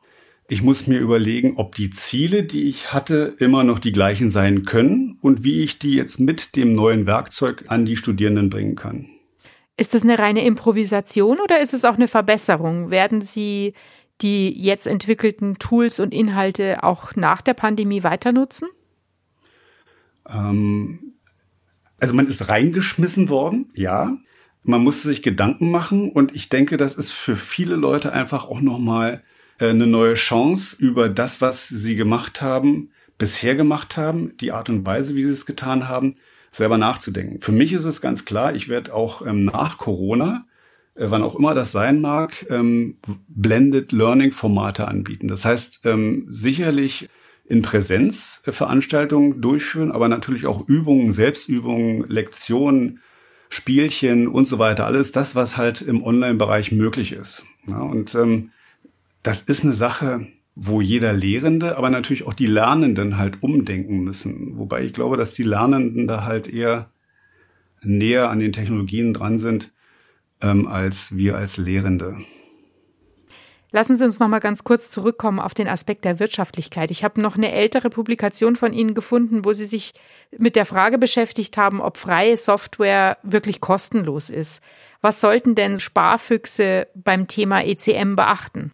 Ich 0.51 0.61
muss 0.61 0.85
mir 0.85 0.99
überlegen, 0.99 1.53
ob 1.55 1.75
die 1.75 1.91
Ziele, 1.91 2.43
die 2.43 2.63
ich 2.63 2.91
hatte, 2.91 3.37
immer 3.39 3.63
noch 3.63 3.79
die 3.79 3.93
gleichen 3.93 4.29
sein 4.29 4.65
können 4.65 5.17
und 5.21 5.45
wie 5.45 5.61
ich 5.63 5.79
die 5.79 5.93
jetzt 5.93 6.19
mit 6.19 6.57
dem 6.57 6.73
neuen 6.73 7.05
Werkzeug 7.05 7.63
an 7.67 7.85
die 7.85 7.95
Studierenden 7.95 8.49
bringen 8.49 8.75
kann. 8.75 9.05
Ist 9.77 9.93
das 9.93 10.01
eine 10.01 10.19
reine 10.19 10.43
Improvisation 10.43 11.39
oder 11.39 11.61
ist 11.61 11.73
es 11.73 11.85
auch 11.85 11.93
eine 11.93 12.09
Verbesserung? 12.09 12.89
Werden 12.91 13.21
Sie 13.21 13.75
die 14.19 14.51
jetzt 14.61 14.87
entwickelten 14.87 15.55
Tools 15.57 16.01
und 16.01 16.13
Inhalte 16.13 16.83
auch 16.83 17.15
nach 17.15 17.39
der 17.39 17.53
Pandemie 17.53 18.03
weiter 18.03 18.33
nutzen? 18.33 18.67
Ähm, 20.27 21.13
also 21.97 22.13
man 22.13 22.27
ist 22.27 22.49
reingeschmissen 22.49 23.29
worden, 23.29 23.71
ja. 23.73 24.17
Man 24.63 24.83
musste 24.83 25.07
sich 25.07 25.23
Gedanken 25.23 25.71
machen 25.71 26.11
und 26.11 26.35
ich 26.35 26.49
denke, 26.49 26.75
das 26.75 26.95
ist 26.95 27.13
für 27.13 27.37
viele 27.37 27.77
Leute 27.77 28.11
einfach 28.11 28.49
auch 28.49 28.59
nochmal 28.59 29.23
eine 29.69 29.87
neue 29.87 30.15
Chance 30.15 30.75
über 30.79 31.09
das, 31.09 31.41
was 31.41 31.67
sie 31.67 31.95
gemacht 31.95 32.41
haben, 32.41 32.89
bisher 33.17 33.55
gemacht 33.55 33.97
haben, 33.97 34.35
die 34.37 34.51
Art 34.51 34.69
und 34.69 34.85
Weise, 34.85 35.15
wie 35.15 35.23
sie 35.23 35.31
es 35.31 35.45
getan 35.45 35.87
haben, 35.87 36.15
selber 36.51 36.77
nachzudenken. 36.77 37.39
Für 37.39 37.51
mich 37.51 37.71
ist 37.71 37.85
es 37.85 38.01
ganz 38.01 38.25
klar, 38.25 38.55
ich 38.55 38.67
werde 38.67 38.93
auch 38.93 39.25
ähm, 39.25 39.45
nach 39.45 39.77
Corona, 39.77 40.45
äh, 40.95 41.05
wann 41.07 41.23
auch 41.23 41.35
immer 41.35 41.53
das 41.53 41.71
sein 41.71 42.01
mag, 42.01 42.45
ähm, 42.49 42.97
Blended 43.27 43.91
Learning 43.91 44.31
Formate 44.31 44.87
anbieten. 44.87 45.27
Das 45.27 45.45
heißt, 45.45 45.85
ähm, 45.85 46.25
sicherlich 46.27 47.09
in 47.45 47.61
Präsenz 47.61 48.41
äh, 48.45 48.51
Veranstaltungen 48.51 49.41
durchführen, 49.41 49.91
aber 49.91 50.07
natürlich 50.07 50.45
auch 50.45 50.67
Übungen, 50.67 51.11
Selbstübungen, 51.11 52.07
Lektionen, 52.07 53.01
Spielchen 53.49 54.27
und 54.27 54.47
so 54.47 54.59
weiter. 54.59 54.85
Alles 54.85 55.11
das, 55.11 55.35
was 55.35 55.57
halt 55.57 55.81
im 55.81 56.03
Online-Bereich 56.03 56.71
möglich 56.71 57.11
ist. 57.11 57.45
Ja, 57.67 57.79
und 57.79 58.15
ähm, 58.15 58.51
das 59.23 59.41
ist 59.41 59.63
eine 59.63 59.73
Sache, 59.73 60.27
wo 60.55 60.81
jeder 60.81 61.13
Lehrende, 61.13 61.77
aber 61.77 61.89
natürlich 61.89 62.25
auch 62.25 62.33
die 62.33 62.47
Lernenden 62.47 63.17
halt 63.17 63.41
umdenken 63.41 64.03
müssen. 64.03 64.57
Wobei 64.57 64.83
ich 64.83 64.93
glaube, 64.93 65.17
dass 65.17 65.33
die 65.33 65.43
Lernenden 65.43 66.07
da 66.07 66.23
halt 66.23 66.47
eher 66.47 66.91
näher 67.81 68.29
an 68.29 68.39
den 68.39 68.51
Technologien 68.51 69.13
dran 69.13 69.37
sind 69.37 69.71
ähm, 70.41 70.67
als 70.67 71.15
wir 71.15 71.37
als 71.37 71.57
Lehrende. 71.57 72.17
Lassen 73.73 73.95
Sie 73.95 74.03
uns 74.03 74.19
noch 74.19 74.27
mal 74.27 74.39
ganz 74.39 74.65
kurz 74.65 74.89
zurückkommen 74.89 75.39
auf 75.39 75.53
den 75.53 75.69
Aspekt 75.69 76.03
der 76.03 76.19
Wirtschaftlichkeit. 76.19 76.91
Ich 76.91 77.05
habe 77.05 77.21
noch 77.21 77.37
eine 77.37 77.53
ältere 77.53 77.89
Publikation 77.89 78.57
von 78.57 78.73
Ihnen 78.73 78.93
gefunden, 78.93 79.45
wo 79.45 79.53
Sie 79.53 79.63
sich 79.63 79.93
mit 80.37 80.57
der 80.57 80.65
Frage 80.65 80.97
beschäftigt 80.97 81.55
haben, 81.55 81.79
ob 81.79 81.97
freie 81.97 82.35
Software 82.35 83.17
wirklich 83.23 83.61
kostenlos 83.61 84.29
ist. 84.29 84.61
Was 84.99 85.21
sollten 85.21 85.55
denn 85.55 85.79
Sparfüchse 85.79 86.87
beim 86.95 87.29
Thema 87.29 87.63
ECM 87.63 88.17
beachten? 88.17 88.73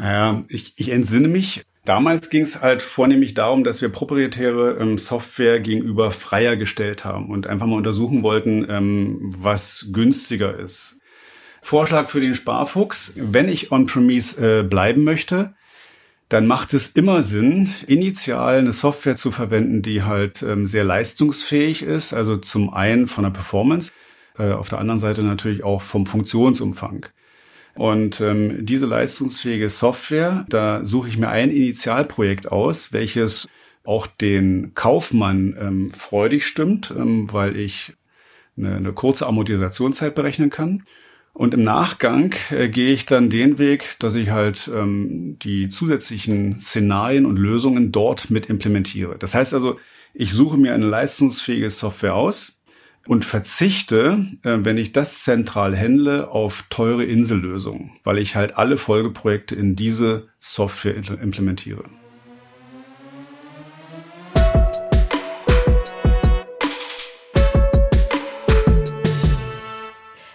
Ja, 0.00 0.44
ich, 0.48 0.74
ich 0.76 0.88
entsinne 0.88 1.28
mich, 1.28 1.64
damals 1.84 2.30
ging 2.30 2.42
es 2.42 2.60
halt 2.60 2.82
vornehmlich 2.82 3.34
darum, 3.34 3.64
dass 3.64 3.82
wir 3.82 3.88
proprietäre 3.88 4.78
ähm, 4.80 4.98
Software 4.98 5.60
gegenüber 5.60 6.10
freier 6.10 6.56
gestellt 6.56 7.04
haben 7.04 7.30
und 7.30 7.46
einfach 7.46 7.66
mal 7.66 7.76
untersuchen 7.76 8.22
wollten, 8.22 8.66
ähm, 8.68 9.18
was 9.20 9.88
günstiger 9.92 10.58
ist. 10.58 10.96
Vorschlag 11.60 12.08
für 12.08 12.20
den 12.20 12.34
Sparfuchs, 12.34 13.12
wenn 13.16 13.48
ich 13.48 13.70
on-premise 13.70 14.60
äh, 14.60 14.62
bleiben 14.62 15.04
möchte, 15.04 15.54
dann 16.28 16.46
macht 16.46 16.72
es 16.72 16.88
immer 16.88 17.22
Sinn, 17.22 17.74
initial 17.86 18.58
eine 18.58 18.72
Software 18.72 19.16
zu 19.16 19.30
verwenden, 19.30 19.82
die 19.82 20.02
halt 20.02 20.42
ähm, 20.42 20.64
sehr 20.64 20.82
leistungsfähig 20.82 21.82
ist, 21.82 22.14
also 22.14 22.38
zum 22.38 22.72
einen 22.72 23.06
von 23.06 23.24
der 23.24 23.30
Performance, 23.30 23.92
äh, 24.38 24.52
auf 24.52 24.70
der 24.70 24.78
anderen 24.78 24.98
Seite 24.98 25.22
natürlich 25.22 25.62
auch 25.62 25.82
vom 25.82 26.06
Funktionsumfang. 26.06 27.06
Und 27.74 28.20
ähm, 28.20 28.66
diese 28.66 28.86
leistungsfähige 28.86 29.70
Software, 29.70 30.44
da 30.48 30.84
suche 30.84 31.08
ich 31.08 31.16
mir 31.16 31.28
ein 31.28 31.50
Initialprojekt 31.50 32.50
aus, 32.52 32.92
welches 32.92 33.48
auch 33.84 34.06
den 34.06 34.72
Kaufmann 34.74 35.56
ähm, 35.58 35.90
freudig 35.90 36.46
stimmt, 36.46 36.92
ähm, 36.96 37.32
weil 37.32 37.56
ich 37.56 37.94
eine, 38.56 38.76
eine 38.76 38.92
kurze 38.92 39.26
Amortisationszeit 39.26 40.14
berechnen 40.14 40.50
kann. 40.50 40.84
Und 41.34 41.54
im 41.54 41.64
Nachgang 41.64 42.34
äh, 42.50 42.68
gehe 42.68 42.92
ich 42.92 43.06
dann 43.06 43.30
den 43.30 43.58
Weg, 43.58 43.96
dass 44.00 44.14
ich 44.14 44.30
halt 44.30 44.70
ähm, 44.72 45.38
die 45.40 45.70
zusätzlichen 45.70 46.60
Szenarien 46.60 47.24
und 47.24 47.38
Lösungen 47.38 47.90
dort 47.90 48.30
mit 48.30 48.50
implementiere. 48.50 49.16
Das 49.18 49.34
heißt 49.34 49.54
also, 49.54 49.78
ich 50.12 50.32
suche 50.32 50.58
mir 50.58 50.74
eine 50.74 50.86
leistungsfähige 50.86 51.70
Software 51.70 52.14
aus, 52.14 52.52
und 53.06 53.24
verzichte, 53.24 54.26
äh, 54.42 54.58
wenn 54.62 54.78
ich 54.78 54.92
das 54.92 55.22
zentral 55.22 55.74
händle, 55.74 56.30
auf 56.30 56.64
teure 56.70 57.04
Insellösungen, 57.04 57.92
weil 58.04 58.18
ich 58.18 58.36
halt 58.36 58.56
alle 58.56 58.76
Folgeprojekte 58.76 59.54
in 59.54 59.76
diese 59.76 60.28
Software 60.38 60.96
implementiere. 60.96 61.84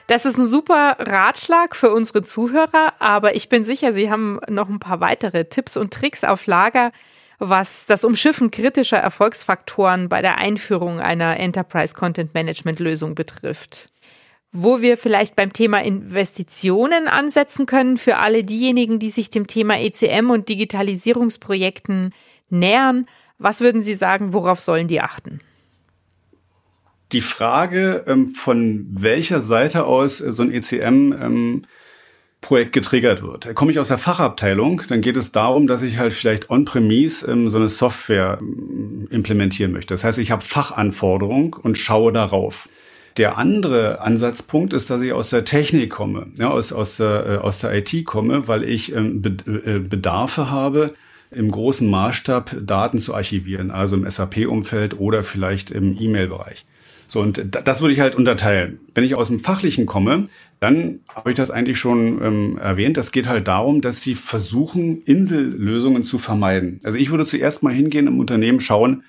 Das 0.08 0.26
ist 0.26 0.38
ein 0.38 0.48
super 0.48 0.96
Ratschlag 1.00 1.76
für 1.76 1.94
unsere 1.94 2.24
Zuhörer, 2.24 2.94
aber 3.00 3.36
ich 3.36 3.50
bin 3.50 3.66
sicher, 3.66 3.92
Sie 3.92 4.10
haben 4.10 4.40
noch 4.48 4.70
ein 4.70 4.80
paar 4.80 5.02
weitere 5.02 5.46
Tipps 5.46 5.76
und 5.76 5.94
Tricks 5.94 6.24
auf 6.24 6.46
Lager, 6.46 6.94
was 7.40 7.86
das 7.86 8.04
Umschiffen 8.04 8.52
kritischer 8.52 8.98
Erfolgsfaktoren 8.98 10.10
bei 10.10 10.22
der 10.22 10.38
Einführung 10.38 11.00
einer 11.00 11.40
Enterprise 11.40 11.94
Content 11.94 12.34
Management 12.34 12.80
Lösung 12.80 13.16
betrifft. 13.16 13.90
wo 14.54 14.82
wir 14.82 14.98
vielleicht 14.98 15.36
beim 15.36 15.54
Thema 15.54 15.84
Investitionen 15.84 17.08
ansetzen 17.08 17.66
können 17.66 17.98
für 17.98 18.18
alle 18.18 18.44
diejenigen, 18.44 18.98
die 18.98 19.10
sich 19.10 19.30
dem 19.30 19.46
Thema 19.46 19.80
ECM 19.80 20.30
und 20.32 20.50
Digitalisierungsprojekten 20.50 22.14
nähern. 22.50 23.08
Was 23.38 23.62
würden 23.62 23.82
Sie 23.82 23.94
sagen, 23.94 24.34
worauf 24.34 24.60
sollen 24.60 24.88
die 24.88 25.02
achten? 25.02 25.42
Die 27.12 27.22
Frage, 27.22 28.04
ähm, 28.08 28.30
von 28.30 28.88
welcher 28.90 29.42
Seite 29.42 29.86
aus 29.86 30.18
so 30.18 30.44
ein 30.44 30.52
ECM 30.52 31.14
ähm, 31.14 31.62
Projekt 32.48 32.72
getriggert 32.72 33.22
wird. 33.22 33.54
Komme 33.56 33.74
ich 33.74 33.80
aus 33.80 33.90
der 33.90 33.98
Fachabteilung, 33.98 34.82
dann 34.88 35.02
geht 35.02 35.18
es 35.18 35.34
darum, 35.34 35.68
dass 35.68 35.82
ich 35.82 35.98
halt 35.98 36.14
vielleicht 36.14 36.50
on-premise 36.50 37.30
ähm, 37.30 37.50
so 37.50 37.58
eine 37.58 37.68
Software 37.68 38.38
ähm, 38.40 39.06
implementieren 39.12 39.74
möchte. 39.74 39.94
Das 39.94 40.06
heißt, 40.06 40.18
ich 40.18 40.32
habe 40.32 40.46
Fachanforderung 40.46 41.58
und 41.62 41.78
schaue 41.78 42.14
darauf. 42.14 42.70
Der 43.18 43.38
andere 43.38 44.00
Ansatzpunkt 44.00 44.72
ist, 44.72 44.90
dass 44.90 45.02
ich 45.02 45.12
aus 45.12 45.30
der 45.30 45.44
Technik 45.44 45.90
komme, 45.90 46.28
ja, 46.38 46.50
aus, 46.50 46.72
aus, 46.72 46.96
der, 46.96 47.26
äh, 47.26 47.38
aus 47.40 47.60
der 47.60 47.76
IT 47.76 48.06
komme, 48.06 48.48
weil 48.48 48.64
ich 48.64 48.96
ähm, 48.96 49.22
Be 49.22 49.36
äh, 49.66 49.80
Bedarfe 49.80 50.50
habe, 50.50 50.94
im 51.32 51.52
großen 51.52 51.90
Maßstab 51.90 52.56
Daten 52.62 53.00
zu 53.00 53.14
archivieren, 53.14 53.72
also 53.72 53.98
im 53.98 54.10
SAP-Umfeld 54.10 54.98
oder 54.98 55.22
vielleicht 55.22 55.70
im 55.70 56.00
E-Mail-Bereich. 56.00 56.66
So, 57.08 57.22
und 57.22 57.56
das 57.66 57.82
würde 57.82 57.94
ich 57.94 58.00
halt 58.00 58.16
unterteilen. 58.16 58.80
Wenn 58.94 59.04
ich 59.04 59.16
aus 59.16 59.28
dem 59.30 59.40
Fachlichen 59.40 59.86
komme, 59.86 60.28
dann 60.60 61.00
habe 61.14 61.30
ich 61.30 61.36
das 61.36 61.52
eigentlich 61.52 61.78
schon 61.78 62.22
ähm, 62.22 62.58
erwähnt. 62.58 62.98
Das 62.98 63.12
geht 63.12 63.28
halt 63.28 63.48
darum, 63.48 63.82
dass 63.82 64.02
sie 64.02 64.16
versuchen, 64.16 65.04
Insellösungen 65.04 66.04
zu 66.04 66.18
vermeiden. 66.18 66.82
Also 66.84 66.98
ich 66.98 67.12
würde 67.12 67.26
zuerst 67.26 67.64
mal 67.64 67.74
hingehen 67.74 68.08
im 68.08 68.20
Unternehmen 68.20 68.60
schauen, 68.60 69.04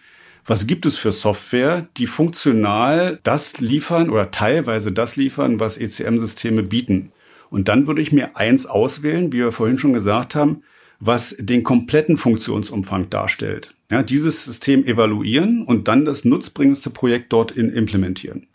was 0.45 0.67
gibt 0.67 0.87
es 0.87 0.97
für 0.97 1.13
Software, 1.13 1.89
die 1.97 2.07
funktional 2.07 3.19
das 3.23 3.61
liefern 3.61 4.09
oder 4.09 4.31
teilweise 4.31 4.93
das 4.93 5.17
liefern, 5.17 5.61
was 5.61 5.77
ECM-Systeme 5.77 6.63
bieten. 6.63 7.13
Und 7.51 7.69
dann 7.69 7.87
würde 7.87 8.03
ich 8.03 8.13
mir 8.13 8.37
eins 8.37 8.67
auswählen, 8.67 9.33
wie 9.33 9.39
wir 9.39 9.53
vorhin 9.53 9.79
schon 9.79 9.93
gesagt 9.93 10.35
haben, 10.35 10.63
was 11.01 11.37
den 11.39 11.65
kompletten 11.65 12.17
Funktionsumfang 12.17 13.11
darstellt. 13.11 13.75
Ja, 13.91 14.03
dieses 14.03 14.45
System 14.45 14.85
evaluieren 14.85 15.65
und 15.65 15.89
dann 15.89 16.05
das 16.05 16.25
nutzbringendste 16.25 16.91
Projekt 16.91 17.33
dort 17.33 17.51
in 17.53 17.71
implementieren. 17.71 18.47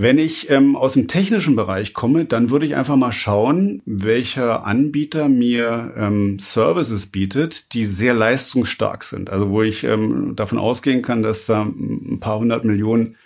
Wenn 0.00 0.18
ich 0.18 0.48
ähm, 0.48 0.76
aus 0.76 0.92
dem 0.92 1.08
technischen 1.08 1.56
Bereich 1.56 1.92
komme, 1.92 2.24
dann 2.24 2.50
würde 2.50 2.66
ich 2.66 2.76
einfach 2.76 2.94
mal 2.94 3.10
schauen, 3.10 3.82
welcher 3.84 4.64
Anbieter 4.64 5.28
mir 5.28 5.92
ähm, 5.96 6.38
Services 6.38 7.06
bietet, 7.06 7.74
die 7.74 7.84
sehr 7.84 8.14
leistungsstark 8.14 9.02
sind. 9.02 9.28
Also 9.28 9.50
wo 9.50 9.62
ich 9.62 9.82
ähm, 9.82 10.36
davon 10.36 10.58
ausgehen 10.58 11.02
kann, 11.02 11.24
dass 11.24 11.46
da 11.46 11.62
ein 11.62 12.20
paar 12.20 12.38
hundert 12.38 12.64
Millionen 12.64 13.16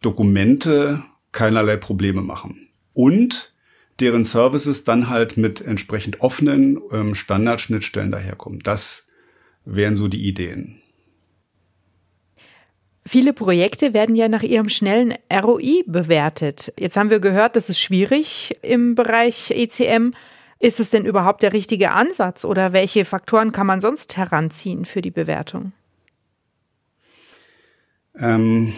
Dokumente 0.00 1.02
keinerlei 1.32 1.76
Probleme 1.76 2.22
machen. 2.22 2.68
Und 2.94 3.52
deren 4.00 4.24
Services 4.24 4.84
dann 4.84 5.10
halt 5.10 5.36
mit 5.36 5.60
entsprechend 5.60 6.22
offenen 6.22 6.80
ähm, 6.90 7.14
Standardschnittstellen 7.14 8.10
daherkommen. 8.10 8.60
Das 8.60 9.08
wären 9.64 9.96
so 9.96 10.08
die 10.08 10.26
Ideen. 10.26 10.80
Viele 13.06 13.34
Projekte 13.34 13.92
werden 13.92 14.16
ja 14.16 14.28
nach 14.28 14.42
ihrem 14.42 14.70
schnellen 14.70 15.14
ROI 15.30 15.84
bewertet. 15.86 16.72
Jetzt 16.78 16.96
haben 16.96 17.10
wir 17.10 17.20
gehört, 17.20 17.54
das 17.54 17.68
ist 17.68 17.78
schwierig 17.78 18.56
im 18.62 18.94
Bereich 18.94 19.50
ECM. 19.50 20.12
Ist 20.58 20.80
es 20.80 20.88
denn 20.88 21.04
überhaupt 21.04 21.42
der 21.42 21.52
richtige 21.52 21.90
Ansatz 21.90 22.46
oder 22.46 22.72
welche 22.72 23.04
Faktoren 23.04 23.52
kann 23.52 23.66
man 23.66 23.82
sonst 23.82 24.16
heranziehen 24.16 24.86
für 24.86 25.02
die 25.02 25.10
Bewertung? 25.10 25.72
Ähm, 28.18 28.72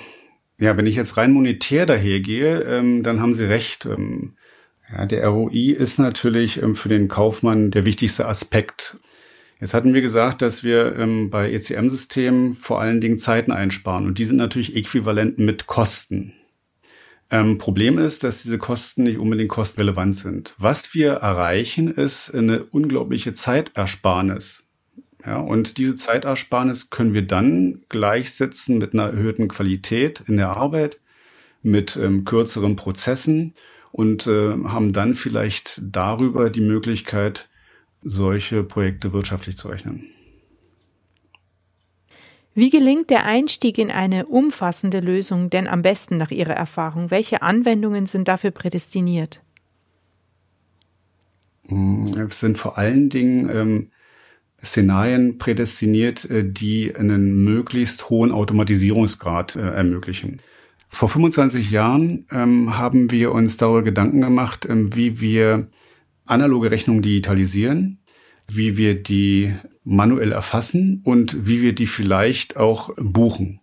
ja, 0.58 0.76
wenn 0.76 0.86
ich 0.86 0.96
jetzt 0.96 1.16
rein 1.16 1.32
monetär 1.32 1.86
dahergehe, 1.86 2.62
ähm, 2.62 3.04
dann 3.04 3.20
haben 3.20 3.34
Sie 3.34 3.44
recht. 3.44 3.86
Ähm, 3.86 4.34
ja, 4.90 5.06
der 5.06 5.28
ROI 5.28 5.72
ist 5.72 5.98
natürlich 5.98 6.60
ähm, 6.60 6.74
für 6.74 6.88
den 6.88 7.06
Kaufmann 7.06 7.70
der 7.70 7.84
wichtigste 7.84 8.26
Aspekt. 8.26 8.96
Jetzt 9.60 9.72
hatten 9.72 9.94
wir 9.94 10.02
gesagt, 10.02 10.42
dass 10.42 10.64
wir 10.64 10.96
ähm, 10.96 11.30
bei 11.30 11.50
ECM-Systemen 11.50 12.52
vor 12.52 12.80
allen 12.80 13.00
Dingen 13.00 13.16
Zeiten 13.16 13.52
einsparen 13.52 14.06
und 14.06 14.18
die 14.18 14.26
sind 14.26 14.36
natürlich 14.36 14.76
äquivalent 14.76 15.38
mit 15.38 15.66
Kosten. 15.66 16.34
Ähm, 17.30 17.58
Problem 17.58 17.98
ist, 17.98 18.22
dass 18.22 18.42
diese 18.42 18.58
Kosten 18.58 19.04
nicht 19.04 19.18
unbedingt 19.18 19.48
kostenrelevant 19.48 20.14
sind. 20.14 20.54
Was 20.58 20.94
wir 20.94 21.14
erreichen, 21.14 21.88
ist 21.88 22.32
eine 22.34 22.64
unglaubliche 22.64 23.32
Zeitersparnis. 23.32 24.62
Ja, 25.24 25.38
und 25.38 25.78
diese 25.78 25.96
Zeitersparnis 25.96 26.90
können 26.90 27.14
wir 27.14 27.26
dann 27.26 27.80
gleichsetzen 27.88 28.78
mit 28.78 28.92
einer 28.92 29.08
erhöhten 29.08 29.48
Qualität 29.48 30.22
in 30.28 30.36
der 30.36 30.50
Arbeit, 30.50 31.00
mit 31.62 31.96
ähm, 31.96 32.24
kürzeren 32.24 32.76
Prozessen 32.76 33.54
und 33.90 34.28
äh, 34.28 34.52
haben 34.52 34.92
dann 34.92 35.14
vielleicht 35.14 35.80
darüber 35.82 36.48
die 36.50 36.60
Möglichkeit, 36.60 37.48
solche 38.02 38.62
Projekte 38.62 39.12
wirtschaftlich 39.12 39.56
zu 39.56 39.68
rechnen. 39.68 40.04
Wie 42.54 42.70
gelingt 42.70 43.10
der 43.10 43.26
Einstieg 43.26 43.76
in 43.76 43.90
eine 43.90 44.26
umfassende 44.26 45.00
Lösung 45.00 45.50
denn 45.50 45.66
am 45.66 45.82
besten 45.82 46.16
nach 46.16 46.30
Ihrer 46.30 46.54
Erfahrung? 46.54 47.10
Welche 47.10 47.42
Anwendungen 47.42 48.06
sind 48.06 48.28
dafür 48.28 48.50
prädestiniert? 48.50 49.42
Hm, 51.68 52.14
es 52.28 52.40
sind 52.40 52.56
vor 52.56 52.78
allen 52.78 53.10
Dingen 53.10 53.50
ähm, 53.50 53.90
Szenarien 54.64 55.36
prädestiniert, 55.38 56.28
äh, 56.30 56.50
die 56.50 56.94
einen 56.96 57.44
möglichst 57.44 58.08
hohen 58.08 58.32
Automatisierungsgrad 58.32 59.56
äh, 59.56 59.60
ermöglichen. 59.60 60.40
Vor 60.88 61.08
25 61.08 61.70
Jahren 61.70 62.26
ähm, 62.30 62.78
haben 62.78 63.10
wir 63.10 63.32
uns 63.32 63.58
darüber 63.58 63.82
Gedanken 63.82 64.22
gemacht, 64.22 64.66
ähm, 64.66 64.94
wie 64.94 65.20
wir 65.20 65.68
analoge 66.26 66.70
Rechnungen 66.70 67.02
digitalisieren, 67.02 67.98
wie 68.46 68.76
wir 68.76 69.02
die 69.02 69.54
manuell 69.84 70.32
erfassen 70.32 71.02
und 71.04 71.46
wie 71.46 71.62
wir 71.62 71.74
die 71.74 71.86
vielleicht 71.86 72.56
auch 72.56 72.90
buchen. 72.96 73.60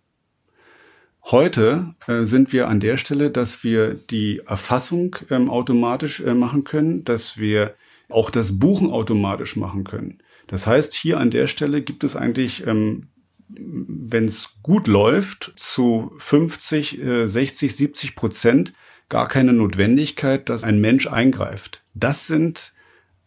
Heute 1.22 1.94
äh, 2.06 2.24
sind 2.24 2.52
wir 2.52 2.68
an 2.68 2.80
der 2.80 2.98
Stelle, 2.98 3.30
dass 3.30 3.64
wir 3.64 3.94
die 3.94 4.40
Erfassung 4.46 5.16
ähm, 5.30 5.48
automatisch 5.48 6.20
äh, 6.20 6.34
machen 6.34 6.64
können, 6.64 7.04
dass 7.04 7.38
wir 7.38 7.74
auch 8.10 8.28
das 8.28 8.58
Buchen 8.58 8.90
automatisch 8.90 9.56
machen 9.56 9.84
können. 9.84 10.18
Das 10.46 10.66
heißt, 10.66 10.92
hier 10.92 11.18
an 11.18 11.30
der 11.30 11.46
Stelle 11.46 11.80
gibt 11.80 12.04
es 12.04 12.14
eigentlich 12.14 12.66
ähm, 12.66 13.02
wenn 13.48 14.24
es 14.24 14.54
gut 14.62 14.86
läuft, 14.86 15.52
zu 15.56 16.12
50, 16.18 17.00
60, 17.26 17.76
70 17.76 18.16
Prozent 18.16 18.72
gar 19.08 19.28
keine 19.28 19.52
Notwendigkeit, 19.52 20.48
dass 20.48 20.64
ein 20.64 20.80
Mensch 20.80 21.06
eingreift. 21.06 21.82
Das 21.94 22.26
sind 22.26 22.72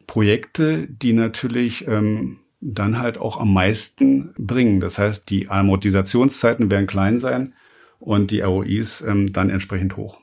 Projekte, 0.06 0.88
die 0.88 1.13
natürlich 1.13 1.88
ähm, 1.88 2.40
dann 2.62 3.00
halt 3.00 3.18
auch 3.18 3.40
am 3.40 3.54
meisten 3.54 4.34
bringen. 4.38 4.80
Das 4.80 4.98
heißt, 4.98 5.30
die 5.30 5.50
Amortisationszeiten 5.50 6.70
werden 6.70 6.88
klein 6.88 7.20
sein 7.20 7.54
und 8.00 8.32
die 8.32 8.42
ROIs 8.42 9.02
ähm, 9.02 9.32
dann 9.32 9.50
entsprechend 9.50 9.98
hoch. 9.98 10.20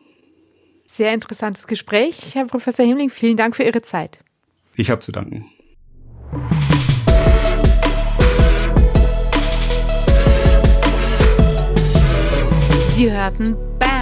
Sehr 0.87 1.13
interessantes 1.13 1.67
Gespräch, 1.67 2.35
Herr 2.35 2.47
Professor 2.47 2.85
Himmling. 2.85 3.11
Vielen 3.11 3.37
Dank 3.37 3.57
für 3.57 3.65
Ihre 3.65 3.83
Zeit. 3.83 4.21
Ich 4.77 4.91
habe 4.91 5.01
zu 5.01 5.13
danken. 5.13 5.51
Sie 12.95 13.11
hörten 13.11 13.57
BAM, 13.81 13.94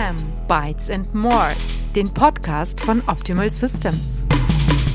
Bytes 0.53 0.91
and 0.91 1.15
More, 1.15 1.53
den 1.97 2.12
Podcast 2.12 2.79
von 2.79 3.03
Optimal 3.07 3.49
Systems. 3.49 4.19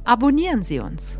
Abonnieren 0.05 0.62
Sie 0.62 0.81
uns. 0.81 1.19